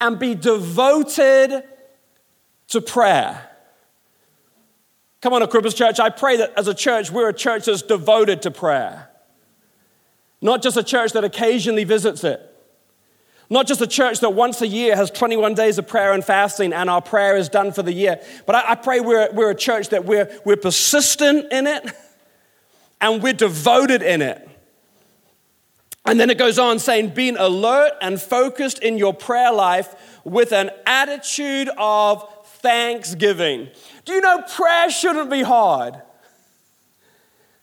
and 0.00 0.18
be 0.18 0.34
devoted 0.34 1.64
to 2.68 2.80
prayer. 2.80 3.48
Come 5.22 5.32
on, 5.32 5.42
Equippers 5.42 5.74
Church, 5.74 5.98
I 5.98 6.10
pray 6.10 6.36
that 6.36 6.52
as 6.56 6.68
a 6.68 6.74
church, 6.74 7.10
we're 7.10 7.28
a 7.28 7.34
church 7.34 7.64
that's 7.64 7.82
devoted 7.82 8.42
to 8.42 8.50
prayer. 8.50 9.08
Not 10.42 10.62
just 10.62 10.76
a 10.76 10.82
church 10.82 11.12
that 11.12 11.24
occasionally 11.24 11.84
visits 11.84 12.22
it. 12.22 12.40
Not 13.48 13.66
just 13.66 13.80
a 13.80 13.86
church 13.86 14.20
that 14.20 14.30
once 14.30 14.60
a 14.60 14.66
year 14.66 14.96
has 14.96 15.10
21 15.10 15.54
days 15.54 15.78
of 15.78 15.86
prayer 15.86 16.12
and 16.12 16.24
fasting 16.24 16.72
and 16.72 16.90
our 16.90 17.00
prayer 17.00 17.36
is 17.36 17.48
done 17.48 17.72
for 17.72 17.82
the 17.82 17.92
year. 17.92 18.20
But 18.44 18.56
I, 18.56 18.72
I 18.72 18.74
pray 18.74 19.00
we're, 19.00 19.32
we're 19.32 19.50
a 19.50 19.54
church 19.54 19.90
that 19.90 20.04
we're, 20.04 20.28
we're 20.44 20.56
persistent 20.56 21.52
in 21.52 21.66
it 21.66 21.90
and 23.00 23.22
we're 23.22 23.32
devoted 23.32 24.02
in 24.02 24.22
it. 24.22 24.48
And 26.04 26.20
then 26.20 26.30
it 26.30 26.38
goes 26.38 26.58
on 26.58 26.78
saying, 26.78 27.10
being 27.10 27.36
alert 27.36 27.92
and 28.00 28.20
focused 28.20 28.78
in 28.78 28.96
your 28.96 29.12
prayer 29.12 29.52
life 29.52 30.20
with 30.24 30.52
an 30.52 30.70
attitude 30.86 31.68
of 31.76 32.24
thanksgiving. 32.60 33.68
Do 34.04 34.12
you 34.12 34.20
know 34.20 34.42
prayer 34.42 34.88
shouldn't 34.88 35.30
be 35.30 35.42
hard? 35.42 36.00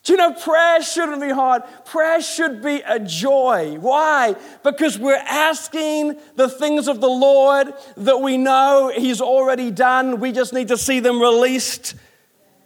Do 0.04 0.12
you 0.12 0.18
know 0.18 0.34
prayer 0.34 0.82
shouldn't 0.82 1.22
be 1.22 1.30
hard? 1.30 1.64
Prayer 1.86 2.22
should 2.22 2.62
be 2.62 2.82
a 2.86 3.00
joy. 3.00 3.78
Why? 3.80 4.36
Because 4.62 5.00
we're 5.00 5.16
asking 5.16 6.18
the 6.36 6.50
things 6.50 6.90
of 6.90 7.00
the 7.00 7.10
Lord 7.10 7.74
that 7.96 8.18
we 8.20 8.38
know 8.38 8.92
He's 8.94 9.22
already 9.22 9.72
done. 9.72 10.20
We 10.20 10.34
just 10.34 10.52
need 10.52 10.68
to 10.68 10.78
see 10.78 11.00
them 11.00 11.22
released 11.22 11.96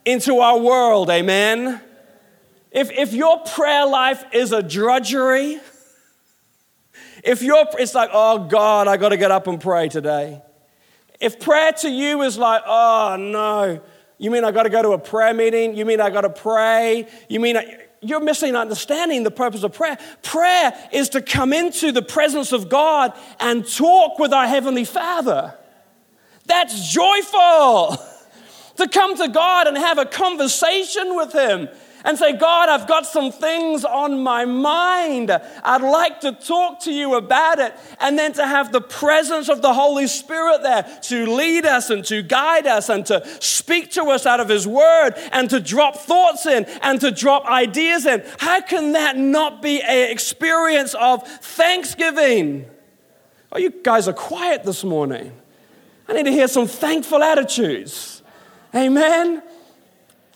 into 0.04 0.40
our 0.40 0.58
world. 0.58 1.12
Amen. 1.12 1.80
If, 2.72 2.92
if 2.92 3.14
your 3.14 3.40
prayer 3.40 3.86
life 3.86 4.24
is 4.34 4.52
a 4.52 4.62
drudgery, 4.62 5.60
if 7.24 7.42
your 7.42 7.66
it's 7.80 7.96
like, 7.96 8.10
oh 8.14 8.46
God, 8.48 8.88
I 8.88 8.98
got 8.98 9.10
to 9.10 9.18
get 9.18 9.32
up 9.32 9.48
and 9.48 9.60
pray 9.60 9.90
today. 9.90 10.42
If 11.20 11.40
prayer 11.40 11.72
to 11.72 11.90
you 11.90 12.22
is 12.22 12.38
like, 12.38 12.62
oh 12.66 13.16
no, 13.20 13.82
you 14.18 14.32
mean 14.32 14.44
I 14.44 14.52
got 14.52 14.64
to 14.64 14.70
go 14.70 14.82
to 14.82 14.92
a 14.92 15.00
prayer 15.00 15.34
meeting? 15.34 15.76
You 15.76 15.86
mean 15.86 16.02
I 16.02 16.10
got 16.10 16.22
to 16.22 16.30
pray? 16.30 17.08
You 17.30 17.40
mean 17.40 17.58
I, 17.58 17.86
you're 18.02 18.20
missing 18.22 18.56
understanding 18.56 19.24
the 19.24 19.32
purpose 19.32 19.64
of 19.64 19.74
prayer. 19.74 19.98
Prayer 20.22 20.74
is 20.92 21.10
to 21.10 21.22
come 21.22 21.54
into 21.54 21.92
the 21.92 22.02
presence 22.02 22.52
of 22.52 22.70
God 22.70 23.14
and 23.40 23.68
talk 23.68 24.20
with 24.20 24.34
our 24.34 24.48
Heavenly 24.48 24.86
Father. 24.86 25.58
That's 26.46 26.94
joyful. 26.94 27.98
to 28.78 28.88
come 28.88 29.18
to 29.18 29.28
God 29.28 29.68
and 29.68 29.76
have 29.76 29.98
a 29.98 30.06
conversation 30.06 31.16
with 31.16 31.34
Him 31.34 31.70
and 32.08 32.18
say, 32.18 32.32
God, 32.32 32.70
I've 32.70 32.88
got 32.88 33.06
some 33.06 33.34
things 33.34 33.84
on 33.84 34.24
my 34.24 34.46
mind. 34.46 35.30
I'd 35.30 35.82
like 35.82 36.22
to 36.22 36.32
talk 36.32 36.80
to 36.84 36.92
you 36.92 37.16
about 37.16 37.60
it. 37.60 37.76
And 38.00 38.18
then 38.18 38.32
to 38.34 38.48
have 38.48 38.72
the 38.72 38.80
presence 38.80 39.50
of 39.50 39.62
the 39.62 39.74
Holy 39.74 40.08
Spirit 40.08 40.64
there 40.64 40.84
to 41.04 41.26
lead 41.26 41.66
us 41.66 41.90
and 41.90 42.06
to 42.06 42.22
guide 42.22 42.66
us 42.66 42.88
and 42.88 43.06
to 43.08 43.28
speak 43.42 43.92
to 43.92 44.04
us 44.04 44.26
out 44.26 44.40
of 44.40 44.48
His 44.48 44.66
Word 44.66 45.16
and 45.34 45.50
to 45.50 45.60
drop 45.60 45.98
thoughts 45.98 46.46
in 46.46 46.64
and 46.82 47.02
to 47.02 47.12
drop 47.12 47.46
ideas 47.46 48.06
in. 48.06 48.24
How 48.38 48.62
can 48.62 48.94
that 48.94 49.18
not 49.18 49.62
be 49.62 49.82
an 49.82 50.10
experience 50.10 50.94
of 50.94 51.28
thanksgiving? 51.28 52.68
Oh, 53.52 53.58
you 53.58 53.70
guys 53.70 54.08
are 54.08 54.14
quiet 54.14 54.64
this 54.64 54.86
morning. 54.86 55.34
I 56.08 56.14
need 56.14 56.24
to 56.24 56.32
hear 56.32 56.48
some 56.48 56.68
thankful 56.68 57.22
attitudes. 57.22 58.22
Amen. 58.74 59.44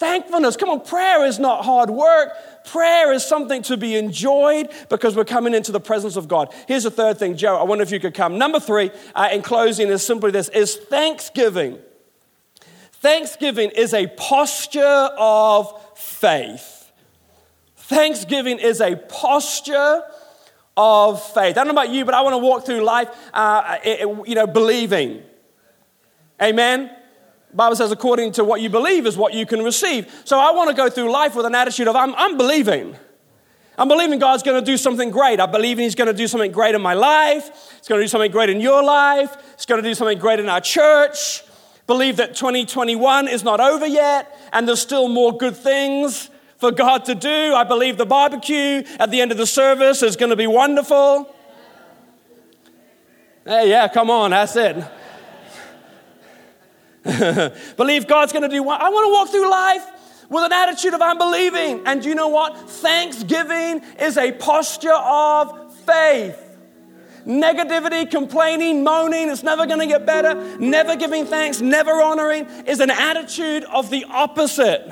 Thankfulness. 0.01 0.57
Come 0.57 0.69
on, 0.69 0.81
prayer 0.81 1.23
is 1.25 1.37
not 1.37 1.63
hard 1.63 1.91
work. 1.91 2.33
Prayer 2.65 3.13
is 3.13 3.23
something 3.23 3.61
to 3.61 3.77
be 3.77 3.95
enjoyed 3.95 4.71
because 4.89 5.15
we're 5.15 5.25
coming 5.25 5.53
into 5.53 5.71
the 5.71 5.79
presence 5.79 6.15
of 6.15 6.27
God. 6.27 6.51
Here's 6.67 6.85
the 6.85 6.89
third 6.89 7.19
thing, 7.19 7.37
Joe. 7.37 7.55
I 7.55 7.63
wonder 7.65 7.83
if 7.83 7.91
you 7.91 7.99
could 7.99 8.15
come. 8.15 8.39
Number 8.39 8.59
three, 8.59 8.89
uh, 9.13 9.29
in 9.31 9.43
closing, 9.43 9.89
is 9.89 10.03
simply 10.03 10.31
this: 10.31 10.49
is 10.49 10.75
thanksgiving. 10.75 11.77
Thanksgiving 12.93 13.69
is 13.69 13.93
a 13.93 14.07
posture 14.07 15.09
of 15.19 15.71
faith. 15.95 16.91
Thanksgiving 17.75 18.57
is 18.57 18.81
a 18.81 18.95
posture 18.95 20.01
of 20.75 21.21
faith. 21.21 21.59
I 21.59 21.63
don't 21.63 21.67
know 21.67 21.79
about 21.79 21.91
you, 21.91 22.05
but 22.05 22.15
I 22.15 22.21
want 22.21 22.33
to 22.33 22.39
walk 22.39 22.65
through 22.65 22.81
life, 22.81 23.09
uh, 23.35 23.77
you 23.85 24.33
know, 24.33 24.47
believing. 24.47 25.21
Amen. 26.41 26.89
Bible 27.53 27.75
says, 27.75 27.91
according 27.91 28.31
to 28.33 28.43
what 28.43 28.61
you 28.61 28.69
believe 28.69 29.05
is 29.05 29.17
what 29.17 29.33
you 29.33 29.45
can 29.45 29.61
receive. 29.63 30.21
So 30.25 30.39
I 30.39 30.51
want 30.51 30.69
to 30.69 30.75
go 30.75 30.89
through 30.89 31.11
life 31.11 31.35
with 31.35 31.45
an 31.45 31.55
attitude 31.55 31.87
of, 31.87 31.95
I'm, 31.95 32.15
I'm 32.15 32.37
believing. 32.37 32.95
I'm 33.77 33.87
believing 33.87 34.19
God's 34.19 34.43
going 34.43 34.63
to 34.63 34.65
do 34.65 34.77
something 34.77 35.11
great. 35.11 35.39
I 35.39 35.45
believe 35.45 35.77
He's 35.77 35.95
going 35.95 36.07
to 36.07 36.13
do 36.13 36.27
something 36.27 36.51
great 36.51 36.75
in 36.75 36.81
my 36.81 36.93
life. 36.93 37.45
He's 37.77 37.87
going 37.87 37.99
to 37.99 38.03
do 38.03 38.07
something 38.07 38.31
great 38.31 38.49
in 38.49 38.61
your 38.61 38.83
life. 38.83 39.35
He's 39.55 39.65
going 39.65 39.81
to 39.81 39.87
do 39.87 39.93
something 39.95 40.19
great 40.19 40.39
in 40.39 40.49
our 40.49 40.61
church. 40.61 41.43
Believe 41.87 42.17
that 42.17 42.35
2021 42.35 43.27
is 43.27 43.43
not 43.43 43.59
over 43.59 43.85
yet 43.85 44.37
and 44.53 44.67
there's 44.67 44.81
still 44.81 45.09
more 45.09 45.35
good 45.35 45.57
things 45.57 46.29
for 46.57 46.71
God 46.71 47.05
to 47.05 47.15
do. 47.15 47.53
I 47.55 47.63
believe 47.63 47.97
the 47.97 48.05
barbecue 48.05 48.83
at 48.99 49.09
the 49.09 49.19
end 49.19 49.31
of 49.31 49.37
the 49.37 49.47
service 49.47 50.03
is 50.03 50.15
going 50.15 50.29
to 50.29 50.35
be 50.35 50.47
wonderful. 50.47 51.35
Hey, 53.43 53.71
yeah, 53.71 53.87
come 53.87 54.11
on, 54.11 54.29
that's 54.29 54.55
it. 54.55 54.85
Believe 57.77 58.07
God's 58.07 58.31
going 58.31 58.43
to 58.43 58.49
do 58.49 58.61
what? 58.61 58.81
I 58.81 58.89
want 58.89 59.07
to 59.07 59.11
walk 59.11 59.29
through 59.29 59.49
life 59.49 59.85
with 60.29 60.43
an 60.45 60.53
attitude 60.53 60.93
of 60.93 61.01
unbelieving. 61.01 61.81
And 61.85 62.05
you 62.05 62.15
know 62.15 62.27
what? 62.27 62.69
Thanksgiving 62.69 63.81
is 63.99 64.17
a 64.17 64.31
posture 64.31 64.93
of 64.93 65.75
faith. 65.79 66.37
Negativity, 67.25 68.09
complaining, 68.09 68.83
moaning, 68.83 69.29
it's 69.29 69.43
never 69.43 69.67
going 69.67 69.79
to 69.79 69.85
get 69.85 70.05
better. 70.05 70.57
Never 70.57 70.95
giving 70.95 71.25
thanks, 71.25 71.61
never 71.61 71.91
honoring 72.01 72.45
is 72.65 72.79
an 72.79 72.89
attitude 72.89 73.63
of 73.65 73.89
the 73.89 74.05
opposite 74.05 74.91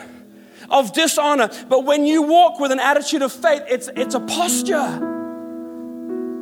of 0.70 0.94
dishonor. 0.94 1.50
But 1.68 1.86
when 1.86 2.06
you 2.06 2.22
walk 2.24 2.60
with 2.60 2.72
an 2.72 2.80
attitude 2.80 3.22
of 3.22 3.32
faith, 3.32 3.64
it's, 3.68 3.90
it's 3.96 4.14
a 4.14 4.20
posture. 4.20 5.00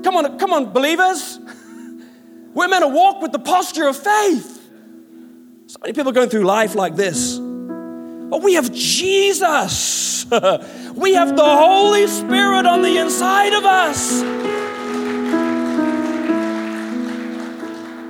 Come 0.04 0.16
on, 0.16 0.40
come 0.40 0.54
on, 0.54 0.74
believers. 0.74 1.40
We're 2.54 2.68
meant 2.68 2.84
to 2.84 2.90
walk 2.90 3.22
with 3.22 3.32
the 3.32 3.40
posture 3.40 3.88
of 3.88 3.96
faith. 3.96 4.57
So 5.68 5.80
many 5.82 5.92
people 5.92 6.14
going 6.14 6.30
through 6.30 6.46
life 6.46 6.76
like 6.76 6.96
this. 6.96 7.38
But 7.38 8.42
we 8.42 8.54
have 8.54 8.72
Jesus. 8.72 10.26
we 10.96 11.14
have 11.14 11.36
the 11.36 11.44
Holy 11.44 12.08
Spirit 12.08 12.66
on 12.66 12.82
the 12.82 12.98
inside 12.98 13.52
of 13.52 13.66
us. 13.66 14.22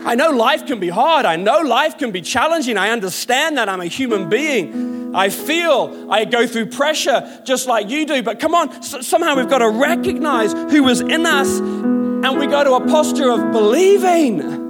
I 0.06 0.14
know 0.14 0.30
life 0.30 0.68
can 0.68 0.80
be 0.80 0.90
hard. 0.90 1.26
I 1.26 1.36
know 1.36 1.62
life 1.62 1.98
can 1.98 2.12
be 2.12 2.22
challenging. 2.22 2.78
I 2.78 2.92
understand 2.92 3.58
that. 3.58 3.70
I'm 3.70 3.82
a 3.82 3.88
human 3.88 4.30
being. 4.30 5.16
I 5.16 5.30
feel, 5.30 6.12
I 6.12 6.26
go 6.26 6.46
through 6.46 6.68
pressure 6.68 7.42
just 7.44 7.66
like 7.66 7.90
you 7.90 8.06
do. 8.06 8.22
But 8.22 8.40
come 8.40 8.54
on, 8.54 8.84
somehow 8.84 9.36
we've 9.36 9.50
got 9.50 9.60
to 9.60 9.70
recognize 9.70 10.54
who 10.54 10.88
is 10.90 11.02
in 11.02 11.26
us 11.26 11.58
and 11.58 12.38
we 12.38 12.46
go 12.46 12.64
to 12.64 12.74
a 12.74 12.88
posture 12.88 13.32
of 13.32 13.52
believing. 13.52 14.67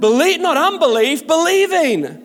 Believe, 0.00 0.40
not 0.40 0.56
unbelief, 0.56 1.26
believing. 1.26 2.22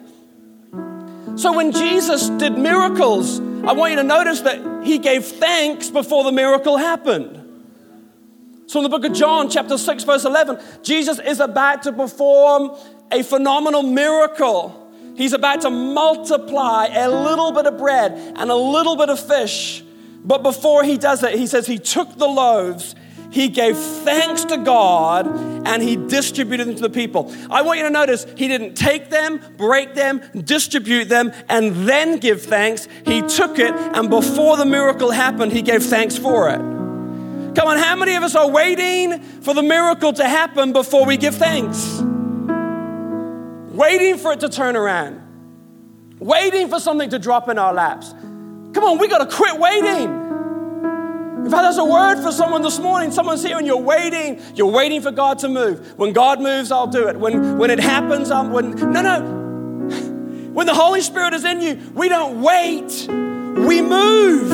So 1.38 1.54
when 1.54 1.72
Jesus 1.72 2.30
did 2.30 2.58
miracles, 2.58 3.40
I 3.40 3.74
want 3.74 3.92
you 3.92 3.98
to 3.98 4.04
notice 4.04 4.42
that 4.42 4.84
he 4.84 4.98
gave 4.98 5.26
thanks 5.26 5.90
before 5.90 6.24
the 6.24 6.32
miracle 6.32 6.78
happened. 6.78 7.38
So 8.68 8.80
in 8.80 8.84
the 8.84 8.90
book 8.90 9.06
of 9.06 9.14
John, 9.14 9.50
chapter 9.50 9.78
6, 9.78 10.04
verse 10.04 10.26
11, 10.26 10.60
Jesus 10.84 11.20
is 11.20 11.40
about 11.40 11.84
to 11.84 11.94
perform 11.94 12.72
a 13.12 13.24
phenomenal 13.24 13.84
miracle. 13.84 14.78
He's 15.16 15.34
about 15.34 15.62
to 15.62 15.70
multiply 15.70 16.88
a 16.88 17.10
little 17.10 17.52
bit 17.52 17.66
of 17.66 17.78
bread 17.78 18.14
and 18.14 18.50
a 18.50 18.56
little 18.56 18.96
bit 18.96 19.10
of 19.10 19.20
fish. 19.20 19.84
But 20.24 20.44
before 20.44 20.84
he 20.84 20.98
does 20.98 21.24
it, 21.24 21.38
he 21.38 21.48
says 21.48 21.68
he 21.68 21.80
took 21.80 22.18
the 22.18 22.28
loaves 22.28 22.96
he 23.32 23.48
gave 23.48 23.78
thanks 23.78 24.44
to 24.46 24.58
God 24.58 25.26
and 25.66 25.82
he 25.82 25.96
distributed 25.96 26.68
them 26.68 26.76
to 26.76 26.82
the 26.82 26.90
people. 26.90 27.34
I 27.50 27.62
want 27.62 27.80
you 27.80 27.86
to 27.86 27.90
notice 27.90 28.26
he 28.36 28.50
didn't 28.50 28.76
take 28.76 29.10
them, 29.10 29.42
break 29.58 29.96
them, 29.96 30.22
distribute 30.44 31.06
them, 31.06 31.32
and 31.48 31.88
then 31.88 32.20
give 32.20 32.44
thanks. 32.44 32.88
He 33.06 33.22
took 33.22 33.58
it, 33.58 33.74
and 33.74 34.10
before 34.10 34.58
the 34.58 34.66
miracle 34.66 35.12
happened, 35.12 35.54
he 35.54 35.62
gave 35.62 35.84
thanks 35.84 36.18
for 36.18 36.50
it. 36.50 36.58
Come 36.58 37.68
on, 37.68 37.78
how 37.78 37.96
many 37.96 38.16
of 38.16 38.24
us 38.24 38.36
are 38.36 38.50
waiting 38.50 39.20
for 39.20 39.54
the 39.54 39.64
miracle 39.64 40.12
to 40.14 40.28
happen 40.28 40.74
before 40.74 41.06
we 41.06 41.16
give 41.18 41.36
thanks? 41.36 42.02
Waiting 43.72 44.18
for 44.18 44.34
it 44.34 44.42
to 44.42 44.50
turn 44.50 44.76
around, 44.76 45.22
waiting 46.20 46.68
for 46.68 46.80
something 46.80 47.10
to 47.10 47.20
drop 47.20 47.48
in 47.48 47.58
our 47.58 47.74
laps. 47.74 48.12
Come 48.12 48.84
on, 48.84 48.98
we 49.00 49.08
got 49.08 49.30
to 49.30 49.36
quit 49.36 49.58
waiting. 49.58 50.21
In 51.44 51.50
fact, 51.50 51.64
there's 51.64 51.78
a 51.78 51.86
word 51.86 52.22
for 52.22 52.32
someone 52.32 52.62
this 52.62 52.78
morning. 52.78 53.12
Someone's 53.12 53.44
here 53.44 53.58
and 53.58 53.66
you're 53.66 53.78
waiting. 53.78 54.40
You're 54.54 54.72
waiting 54.72 55.02
for 55.02 55.12
God 55.12 55.40
to 55.40 55.50
move. 55.50 55.98
When 55.98 56.14
God 56.14 56.40
moves, 56.40 56.72
I'll 56.72 56.86
do 56.86 57.08
it. 57.08 57.18
When, 57.18 57.58
when 57.58 57.72
it 57.72 57.80
happens, 57.80 58.30
I'm, 58.30 58.52
when, 58.52 58.72
no, 58.76 59.02
no. 59.02 59.42
When 60.54 60.68
the 60.68 60.74
Holy 60.74 61.02
Spirit 61.02 61.34
is 61.34 61.46
in 61.46 61.62
you, 61.62 61.92
we 61.96 62.10
don't 62.10 62.42
wait, 62.42 63.08
we 63.10 63.82
move. 63.82 64.52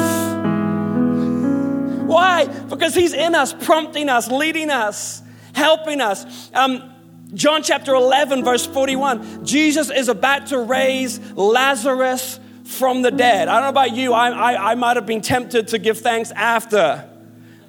Why? 2.08 2.46
Because 2.46 2.94
He's 2.94 3.14
in 3.14 3.34
us, 3.36 3.52
prompting 3.52 4.08
us, 4.08 4.30
leading 4.30 4.70
us, 4.70 5.24
helping 5.54 6.00
us. 6.00 6.52
Um, 6.54 6.94
John 7.34 7.64
chapter 7.64 7.94
11, 7.96 8.46
verse 8.46 8.66
41, 8.66 9.44
Jesus 9.46 9.90
is 9.90 10.08
about 10.08 10.48
to 10.48 10.60
raise 10.60 11.20
Lazarus 11.34 12.40
from 12.68 13.02
the 13.02 13.12
dead. 13.12 13.48
I 13.48 13.54
don't 13.54 13.64
know 13.64 13.70
about 13.70 13.96
you, 13.96 14.14
I, 14.14 14.30
I, 14.30 14.72
I 14.72 14.76
might 14.76 14.98
have 14.98 15.06
been 15.06 15.22
tempted 15.22 15.70
to 15.70 15.78
give 15.78 16.00
thanks 16.00 16.32
after 16.32 17.10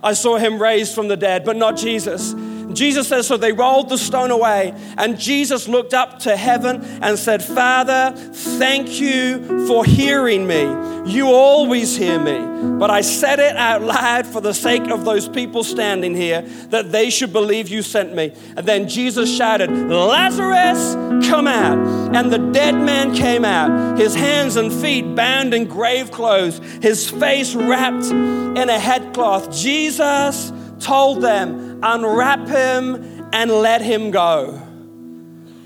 I 0.02 0.12
saw 0.12 0.36
him 0.36 0.60
raised 0.60 0.94
from 0.94 1.08
the 1.08 1.16
dead, 1.16 1.44
but 1.44 1.56
not 1.56 1.76
Jesus. 1.76 2.34
Jesus 2.72 3.08
says, 3.08 3.26
So 3.26 3.36
they 3.36 3.52
rolled 3.52 3.88
the 3.88 3.98
stone 3.98 4.30
away, 4.30 4.74
and 4.96 5.18
Jesus 5.18 5.68
looked 5.68 5.94
up 5.94 6.20
to 6.20 6.36
heaven 6.36 6.82
and 7.02 7.18
said, 7.18 7.42
Father, 7.42 8.12
thank 8.16 9.00
you 9.00 9.66
for 9.66 9.84
hearing 9.84 10.46
me. 10.46 10.62
You 11.10 11.28
always 11.28 11.96
hear 11.96 12.18
me. 12.18 12.78
But 12.78 12.90
I 12.90 13.00
said 13.00 13.38
it 13.38 13.56
out 13.56 13.82
loud 13.82 14.26
for 14.26 14.40
the 14.40 14.52
sake 14.52 14.88
of 14.90 15.04
those 15.04 15.28
people 15.28 15.64
standing 15.64 16.14
here, 16.14 16.42
that 16.70 16.92
they 16.92 17.10
should 17.10 17.32
believe 17.32 17.68
you 17.68 17.82
sent 17.82 18.14
me. 18.14 18.32
And 18.56 18.66
then 18.66 18.88
Jesus 18.88 19.34
shouted, 19.34 19.70
Lazarus, 19.70 20.94
come 21.28 21.46
out. 21.46 21.78
And 22.14 22.32
the 22.32 22.38
dead 22.38 22.74
man 22.74 23.14
came 23.14 23.44
out, 23.44 23.98
his 23.98 24.14
hands 24.14 24.56
and 24.56 24.72
feet 24.72 25.14
bound 25.14 25.54
in 25.54 25.66
grave 25.66 26.10
clothes, 26.10 26.58
his 26.82 27.08
face 27.08 27.54
wrapped 27.54 28.06
in 28.10 28.68
a 28.68 28.78
headcloth. 28.78 29.52
Jesus 29.52 30.52
told 30.80 31.22
them, 31.22 31.80
unwrap 31.82 32.46
him 32.46 33.28
and 33.32 33.50
let 33.50 33.82
him 33.82 34.10
go. 34.10 34.62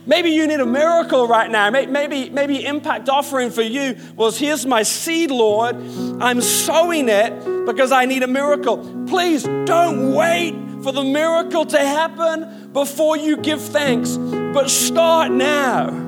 Maybe 0.05 0.31
you 0.31 0.49
need 0.49 0.59
a 0.59 0.67
miracle 0.67 1.29
right 1.29 1.49
now. 1.49 1.71
Maybe, 1.71 2.29
maybe 2.31 2.65
impact 2.65 3.09
offering 3.09 3.51
for 3.51 3.63
you 3.63 3.97
was 4.17 4.37
here's 4.37 4.67
my 4.67 4.83
seed, 4.83 5.31
Lord. 5.31 5.77
I'm 6.21 6.41
sowing 6.41 7.09
it 7.09 7.67
because 7.67 7.93
I 7.93 8.07
need 8.07 8.25
a 8.25 8.27
miracle. 8.27 8.79
Please 9.07 9.45
don't 9.45 10.15
wait 10.15 10.55
for 10.83 10.91
the 10.93 11.05
miracle 11.05 11.65
to 11.67 11.79
happen 11.79 12.71
before 12.73 13.17
you 13.17 13.37
give 13.37 13.63
thanks, 13.63 14.17
but 14.17 14.69
start 14.69 15.31
now. 15.31 16.01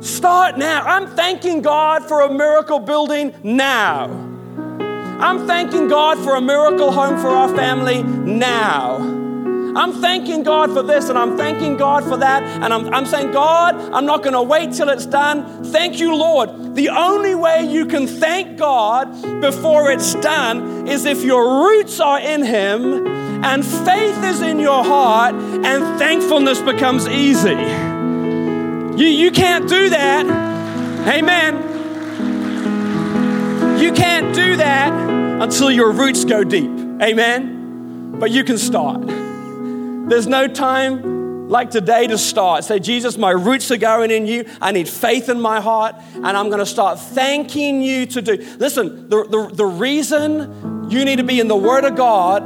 Start 0.00 0.58
now. 0.58 0.82
I'm 0.82 1.06
thanking 1.16 1.62
God 1.62 2.06
for 2.06 2.20
a 2.20 2.32
miracle 2.32 2.80
building 2.80 3.34
now. 3.42 4.25
I'm 5.20 5.46
thanking 5.46 5.88
God 5.88 6.18
for 6.18 6.34
a 6.34 6.40
miracle 6.40 6.92
home 6.92 7.18
for 7.18 7.28
our 7.28 7.48
family 7.56 8.02
now. 8.02 9.16
I'm 9.76 9.92
thanking 9.92 10.42
God 10.42 10.72
for 10.72 10.82
this 10.82 11.10
and 11.10 11.18
I'm 11.18 11.36
thanking 11.36 11.76
God 11.76 12.04
for 12.04 12.16
that. 12.16 12.42
And 12.42 12.72
I'm, 12.72 12.92
I'm 12.94 13.04
saying, 13.04 13.32
God, 13.32 13.74
I'm 13.92 14.06
not 14.06 14.22
going 14.22 14.32
to 14.32 14.42
wait 14.42 14.72
till 14.72 14.88
it's 14.88 15.04
done. 15.04 15.64
Thank 15.64 16.00
you, 16.00 16.14
Lord. 16.14 16.74
The 16.74 16.88
only 16.88 17.34
way 17.34 17.70
you 17.70 17.84
can 17.84 18.06
thank 18.06 18.56
God 18.56 19.12
before 19.42 19.90
it's 19.90 20.14
done 20.14 20.88
is 20.88 21.04
if 21.04 21.22
your 21.22 21.66
roots 21.66 22.00
are 22.00 22.18
in 22.18 22.42
Him 22.42 23.06
and 23.44 23.64
faith 23.64 24.24
is 24.24 24.40
in 24.40 24.60
your 24.60 24.82
heart 24.82 25.34
and 25.34 25.98
thankfulness 25.98 26.60
becomes 26.62 27.06
easy. 27.06 27.50
You, 27.50 29.08
you 29.08 29.30
can't 29.30 29.68
do 29.68 29.90
that. 29.90 30.24
Amen. 31.06 31.65
You 33.78 33.92
can't 33.92 34.34
do 34.34 34.56
that 34.56 34.92
until 35.42 35.70
your 35.70 35.92
roots 35.92 36.24
go 36.24 36.44
deep. 36.44 36.70
Amen? 37.02 38.16
But 38.18 38.30
you 38.30 38.42
can 38.42 38.56
start. 38.56 39.02
There's 39.06 40.26
no 40.26 40.48
time 40.48 41.48
like 41.48 41.70
today 41.70 42.06
to 42.06 42.16
start. 42.16 42.64
Say, 42.64 42.78
Jesus, 42.78 43.18
my 43.18 43.30
roots 43.30 43.70
are 43.70 43.76
going 43.76 44.10
in 44.10 44.26
you. 44.26 44.46
I 44.60 44.72
need 44.72 44.88
faith 44.88 45.28
in 45.28 45.40
my 45.40 45.60
heart, 45.60 45.94
and 46.14 46.26
I'm 46.26 46.46
going 46.46 46.60
to 46.60 46.66
start 46.66 46.98
thanking 46.98 47.82
you 47.82 48.06
to 48.06 48.22
do. 48.22 48.36
Listen, 48.58 49.08
the, 49.08 49.24
the, 49.24 49.50
the 49.54 49.66
reason 49.66 50.88
you 50.90 51.04
need 51.04 51.16
to 51.16 51.24
be 51.24 51.38
in 51.38 51.48
the 51.48 51.56
Word 51.56 51.84
of 51.84 51.96
God 51.96 52.44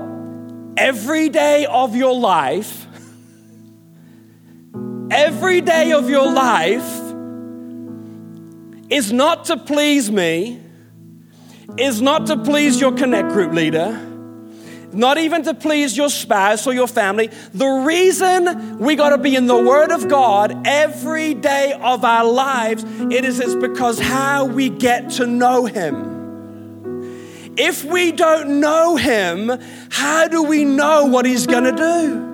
every 0.77 1.29
day 1.29 1.67
of 1.67 1.95
your 1.95 2.15
life, 2.15 2.87
every 5.11 5.61
day 5.61 5.93
of 5.93 6.11
your 6.11 6.31
life, 6.31 6.99
is 8.91 9.13
not 9.13 9.45
to 9.45 9.57
please 9.57 10.11
me 10.11 10.61
is 11.77 12.01
not 12.01 12.27
to 12.27 12.37
please 12.37 12.81
your 12.81 12.93
connect 12.93 13.31
group 13.31 13.53
leader, 13.53 14.07
not 14.93 15.19
even 15.19 15.43
to 15.45 15.55
please 15.55 15.97
your 15.97 16.11
spouse 16.11 16.67
or 16.67 16.75
your 16.75 16.89
family. 16.89 17.31
The 17.55 17.67
reason 17.67 18.79
we 18.79 18.97
got 18.97 19.11
to 19.11 19.19
be 19.19 19.37
in 19.37 19.47
the 19.47 19.57
Word 19.57 19.93
of 19.93 20.09
God 20.09 20.67
every 20.67 21.35
day 21.35 21.73
of 21.81 22.05
our 22.05 22.25
lives, 22.25 22.85
it 22.85 23.25
is 23.25 23.41
it's 23.41 23.55
because 23.55 23.99
how 23.99 24.47
we 24.47 24.69
get 24.69 25.11
to 25.13 25.27
know 25.27 25.67
Him. 25.67 27.55
If 27.57 27.85
we 27.85 28.13
don't 28.13 28.61
know 28.61 28.97
Him, 28.97 29.53
how 29.91 30.29
do 30.29 30.43
we 30.43 30.65
know 30.65 31.07
what 31.07 31.25
He's 31.25 31.47
going 31.47 31.65
to 31.65 31.73
do? 31.73 32.27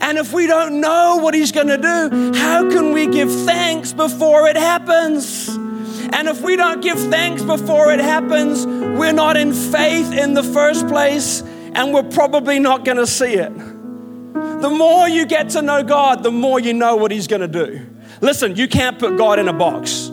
And 0.00 0.16
if 0.16 0.32
we 0.32 0.46
don't 0.46 0.80
know 0.80 1.18
what 1.22 1.34
He's 1.34 1.52
going 1.52 1.68
to 1.68 1.78
do, 1.78 2.32
how 2.38 2.70
can 2.70 2.92
we 2.92 3.06
give 3.06 3.30
thanks 3.30 3.92
before 3.92 4.48
it 4.48 4.56
happens? 4.56 5.48
And 6.12 6.28
if 6.28 6.40
we 6.40 6.56
don't 6.56 6.80
give 6.80 6.98
thanks 6.98 7.42
before 7.42 7.92
it 7.92 8.00
happens, 8.00 8.66
we're 8.66 9.12
not 9.12 9.36
in 9.36 9.52
faith 9.52 10.12
in 10.12 10.34
the 10.34 10.42
first 10.42 10.86
place, 10.88 11.42
and 11.42 11.94
we're 11.94 12.02
probably 12.02 12.58
not 12.58 12.84
going 12.84 12.96
to 12.96 13.06
see 13.06 13.34
it. 13.34 13.52
The 13.54 14.70
more 14.70 15.08
you 15.08 15.24
get 15.24 15.50
to 15.50 15.62
know 15.62 15.82
God, 15.82 16.22
the 16.22 16.30
more 16.30 16.60
you 16.60 16.74
know 16.74 16.96
what 16.96 17.10
He's 17.10 17.26
going 17.26 17.40
to 17.40 17.48
do. 17.48 17.86
Listen, 18.20 18.56
you 18.56 18.68
can't 18.68 18.98
put 18.98 19.16
God 19.16 19.38
in 19.38 19.48
a 19.48 19.52
box. 19.52 20.10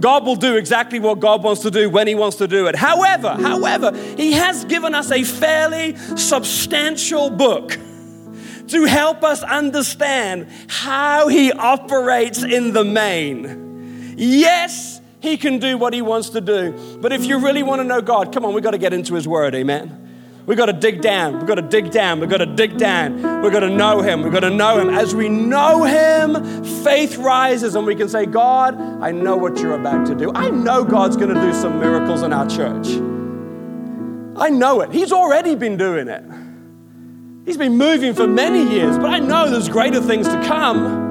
God 0.00 0.24
will 0.24 0.36
do 0.36 0.56
exactly 0.56 0.98
what 0.98 1.20
God 1.20 1.42
wants 1.42 1.62
to 1.62 1.70
do 1.70 1.88
when 1.90 2.06
He 2.06 2.14
wants 2.14 2.38
to 2.38 2.48
do 2.48 2.66
it. 2.66 2.74
However, 2.74 3.30
however, 3.30 3.96
He 4.16 4.32
has 4.32 4.64
given 4.64 4.94
us 4.94 5.10
a 5.10 5.22
fairly 5.24 5.96
substantial 6.16 7.30
book 7.30 7.78
to 8.68 8.84
help 8.84 9.22
us 9.22 9.42
understand 9.42 10.48
how 10.68 11.28
He 11.28 11.52
operates 11.52 12.42
in 12.42 12.72
the 12.72 12.84
main. 12.84 14.14
Yes, 14.16 14.99
he 15.20 15.36
can 15.36 15.58
do 15.58 15.76
what 15.76 15.92
He 15.92 16.02
wants 16.02 16.30
to 16.30 16.40
do. 16.40 16.98
But 17.00 17.12
if 17.12 17.24
you 17.24 17.38
really 17.38 17.62
want 17.62 17.80
to 17.80 17.84
know 17.84 18.00
God, 18.00 18.32
come 18.32 18.44
on, 18.44 18.54
we've 18.54 18.64
got 18.64 18.72
to 18.72 18.78
get 18.78 18.92
into 18.92 19.14
His 19.14 19.28
Word, 19.28 19.54
amen. 19.54 20.08
We've 20.46 20.56
got 20.56 20.66
to 20.66 20.72
dig 20.72 21.00
down. 21.02 21.36
We've 21.36 21.46
got 21.46 21.56
to 21.56 21.62
dig 21.62 21.90
down. 21.90 22.18
We've 22.18 22.30
got 22.30 22.38
to 22.38 22.46
dig 22.46 22.76
down. 22.76 23.42
We've 23.42 23.52
got 23.52 23.60
to 23.60 23.68
know 23.68 24.00
Him. 24.00 24.22
We've 24.22 24.32
got 24.32 24.40
to 24.40 24.50
know 24.50 24.80
Him. 24.80 24.88
As 24.88 25.14
we 25.14 25.28
know 25.28 25.84
Him, 25.84 26.64
faith 26.82 27.18
rises 27.18 27.76
and 27.76 27.86
we 27.86 27.94
can 27.94 28.08
say, 28.08 28.26
God, 28.26 28.74
I 29.00 29.12
know 29.12 29.36
what 29.36 29.58
you're 29.58 29.78
about 29.78 30.06
to 30.06 30.14
do. 30.14 30.32
I 30.34 30.50
know 30.50 30.82
God's 30.82 31.16
going 31.16 31.32
to 31.32 31.40
do 31.40 31.52
some 31.52 31.78
miracles 31.78 32.22
in 32.22 32.32
our 32.32 32.48
church. 32.48 32.88
I 34.36 34.48
know 34.48 34.80
it. 34.80 34.90
He's 34.90 35.12
already 35.12 35.54
been 35.54 35.76
doing 35.76 36.08
it. 36.08 36.24
He's 37.44 37.58
been 37.58 37.76
moving 37.76 38.14
for 38.14 38.26
many 38.26 38.62
years, 38.72 38.96
but 38.96 39.10
I 39.10 39.18
know 39.18 39.50
there's 39.50 39.68
greater 39.68 40.00
things 40.00 40.26
to 40.26 40.42
come. 40.46 41.09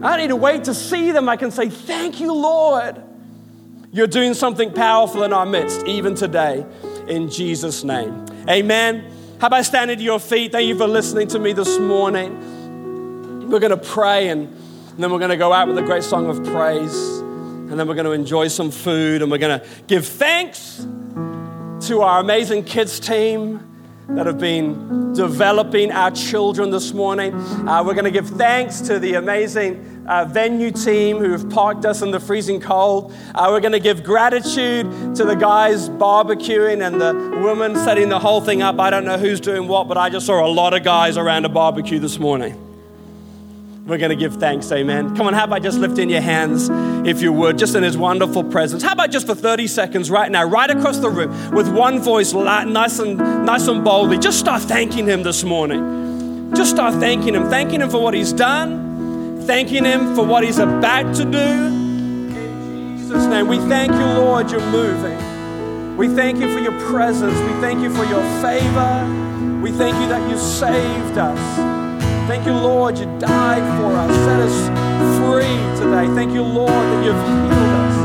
I 0.00 0.10
don't 0.10 0.18
need 0.18 0.28
to 0.28 0.36
wait 0.36 0.64
to 0.64 0.74
see 0.74 1.10
them. 1.10 1.28
I 1.28 1.36
can 1.36 1.50
say, 1.50 1.68
Thank 1.68 2.20
you, 2.20 2.32
Lord. 2.32 3.02
You're 3.90 4.06
doing 4.06 4.34
something 4.34 4.72
powerful 4.72 5.24
in 5.24 5.32
our 5.32 5.46
midst, 5.46 5.86
even 5.86 6.14
today, 6.14 6.64
in 7.08 7.30
Jesus' 7.30 7.82
name. 7.82 8.26
Amen. 8.48 9.10
How 9.40 9.46
about 9.48 9.64
standing 9.64 9.96
to 9.96 10.02
your 10.02 10.20
feet? 10.20 10.52
Thank 10.52 10.68
you 10.68 10.76
for 10.76 10.86
listening 10.86 11.26
to 11.28 11.38
me 11.38 11.52
this 11.52 11.78
morning. 11.78 13.48
We're 13.48 13.60
going 13.60 13.70
to 13.70 13.76
pray 13.76 14.28
and, 14.28 14.42
and 14.42 14.98
then 14.98 15.10
we're 15.10 15.18
going 15.18 15.30
to 15.30 15.36
go 15.36 15.52
out 15.52 15.68
with 15.68 15.78
a 15.78 15.82
great 15.82 16.04
song 16.04 16.28
of 16.28 16.44
praise. 16.44 17.18
And 17.18 17.80
then 17.80 17.88
we're 17.88 17.94
going 17.94 18.04
to 18.04 18.12
enjoy 18.12 18.48
some 18.48 18.70
food 18.70 19.22
and 19.22 19.30
we're 19.30 19.38
going 19.38 19.58
to 19.58 19.66
give 19.86 20.06
thanks 20.06 20.86
to 21.88 22.02
our 22.02 22.20
amazing 22.20 22.64
kids 22.64 23.00
team 23.00 23.64
that 24.08 24.26
have 24.26 24.38
been 24.38 25.12
developing 25.12 25.92
our 25.92 26.10
children 26.10 26.70
this 26.70 26.94
morning. 26.94 27.34
Uh, 27.34 27.84
we're 27.84 27.94
going 27.94 28.04
to 28.04 28.10
give 28.10 28.26
thanks 28.26 28.80
to 28.80 28.98
the 28.98 29.14
amazing 29.14 30.04
uh, 30.08 30.24
venue 30.24 30.70
team 30.70 31.18
who 31.18 31.30
have 31.32 31.48
parked 31.50 31.84
us 31.84 32.00
in 32.00 32.10
the 32.10 32.18
freezing 32.18 32.58
cold. 32.58 33.12
Uh, 33.34 33.48
we're 33.50 33.60
going 33.60 33.72
to 33.72 33.80
give 33.80 34.02
gratitude 34.02 34.86
to 35.14 35.24
the 35.24 35.34
guys 35.34 35.90
barbecuing 35.90 36.86
and 36.86 37.00
the 37.00 37.40
women 37.44 37.76
setting 37.76 38.08
the 38.08 38.18
whole 38.18 38.40
thing 38.40 38.62
up. 38.62 38.78
I 38.80 38.88
don't 38.88 39.04
know 39.04 39.18
who's 39.18 39.40
doing 39.40 39.68
what, 39.68 39.88
but 39.88 39.98
I 39.98 40.08
just 40.08 40.24
saw 40.24 40.44
a 40.44 40.48
lot 40.48 40.72
of 40.72 40.82
guys 40.82 41.18
around 41.18 41.44
a 41.44 41.50
barbecue 41.50 41.98
this 41.98 42.18
morning. 42.18 42.67
We're 43.88 43.96
going 43.96 44.10
to 44.10 44.16
give 44.16 44.34
thanks, 44.34 44.70
amen. 44.70 45.16
Come 45.16 45.28
on, 45.28 45.32
how 45.32 45.44
about 45.44 45.62
just 45.62 45.78
lifting 45.78 46.10
your 46.10 46.20
hands, 46.20 46.68
if 47.08 47.22
you 47.22 47.32
would, 47.32 47.56
just 47.56 47.74
in 47.74 47.82
His 47.82 47.96
wonderful 47.96 48.44
presence? 48.44 48.82
How 48.82 48.92
about 48.92 49.10
just 49.10 49.26
for 49.26 49.34
30 49.34 49.66
seconds 49.66 50.10
right 50.10 50.30
now, 50.30 50.44
right 50.44 50.68
across 50.70 50.98
the 50.98 51.08
room, 51.08 51.30
with 51.52 51.72
one 51.72 51.98
voice, 51.98 52.34
nice 52.34 52.98
and, 52.98 53.16
nice 53.16 53.66
and 53.66 53.82
boldly, 53.82 54.18
just 54.18 54.38
start 54.38 54.60
thanking 54.60 55.06
Him 55.06 55.22
this 55.22 55.42
morning. 55.42 56.52
Just 56.54 56.70
start 56.70 56.96
thanking 56.96 57.34
Him, 57.34 57.48
thanking 57.48 57.80
Him 57.80 57.88
for 57.88 58.02
what 58.02 58.12
He's 58.12 58.30
done, 58.30 59.40
thanking 59.46 59.86
Him 59.86 60.14
for 60.14 60.26
what 60.26 60.44
He's 60.44 60.58
about 60.58 61.14
to 61.14 61.24
do. 61.24 61.38
In 61.38 62.98
Jesus' 62.98 63.24
name, 63.24 63.48
we 63.48 63.56
thank 63.56 63.90
you, 63.92 64.04
Lord, 64.20 64.50
you're 64.50 64.60
moving. 64.70 65.96
We 65.96 66.08
thank 66.08 66.40
you 66.40 66.52
for 66.52 66.58
your 66.58 66.78
presence. 66.90 67.40
We 67.40 67.60
thank 67.62 67.80
you 67.80 67.88
for 67.88 68.04
your 68.04 68.22
favor. 68.42 69.60
We 69.62 69.72
thank 69.72 69.96
you 69.96 70.08
that 70.08 70.30
you 70.30 70.36
saved 70.36 71.16
us. 71.16 71.77
Thank 72.28 72.44
you, 72.44 72.52
Lord, 72.52 72.98
you 72.98 73.06
died 73.18 73.64
for 73.80 73.90
us, 73.96 74.14
set 74.26 74.38
us 74.38 74.68
free 75.16 75.56
today. 75.80 76.06
Thank 76.14 76.34
you, 76.34 76.42
Lord, 76.42 76.68
that 76.68 77.02
you've 77.02 77.16
healed 77.16 77.72
us. 77.80 77.96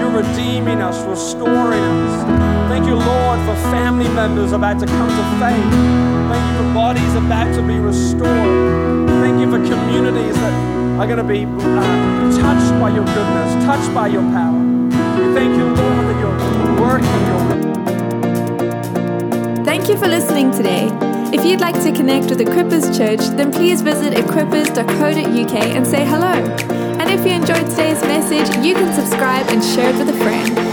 You're 0.00 0.10
redeeming 0.10 0.80
us, 0.82 0.98
restoring 1.06 1.78
us. 1.78 2.68
Thank 2.68 2.86
you, 2.86 2.96
Lord, 2.96 3.38
for 3.46 3.54
family 3.70 4.08
members 4.08 4.50
about 4.50 4.80
to 4.80 4.86
come 4.86 5.08
to 5.08 5.24
faith. 5.38 5.70
Thank 6.34 6.44
you 6.50 6.56
for 6.58 6.74
bodies 6.74 7.14
about 7.14 7.54
to 7.54 7.62
be 7.62 7.78
restored. 7.78 9.08
Thank 9.22 9.38
you 9.38 9.46
for 9.46 9.62
communities 9.64 10.34
that 10.34 10.52
are 10.98 11.06
going 11.06 11.18
to 11.18 11.22
be 11.22 11.44
uh, 11.46 12.40
touched 12.42 12.72
by 12.80 12.90
your 12.90 13.04
goodness, 13.04 13.64
touched 13.64 13.94
by 13.94 14.08
your 14.08 14.22
power. 14.34 14.58
We 15.14 15.32
thank 15.32 15.56
you, 15.56 15.66
Lord, 15.66 16.06
that 16.10 16.18
you're 16.18 16.38
working 16.82 17.20
your 17.30 17.38
Thank 19.64 19.88
you 19.88 19.96
for 19.96 20.08
listening 20.08 20.50
today. 20.50 21.09
If 21.32 21.44
you'd 21.44 21.60
like 21.60 21.80
to 21.84 21.92
connect 21.92 22.26
with 22.26 22.40
Equippers 22.40 22.96
Church, 22.96 23.20
then 23.36 23.52
please 23.52 23.82
visit 23.82 24.14
equippers.co.uk 24.14 25.54
and 25.54 25.86
say 25.86 26.04
hello. 26.04 26.32
And 26.98 27.08
if 27.08 27.24
you 27.24 27.32
enjoyed 27.32 27.70
today's 27.70 28.02
message, 28.02 28.64
you 28.64 28.74
can 28.74 28.92
subscribe 28.92 29.46
and 29.48 29.62
share 29.62 29.90
it 29.90 29.96
with 29.96 30.08
a 30.08 30.18
friend. 30.24 30.69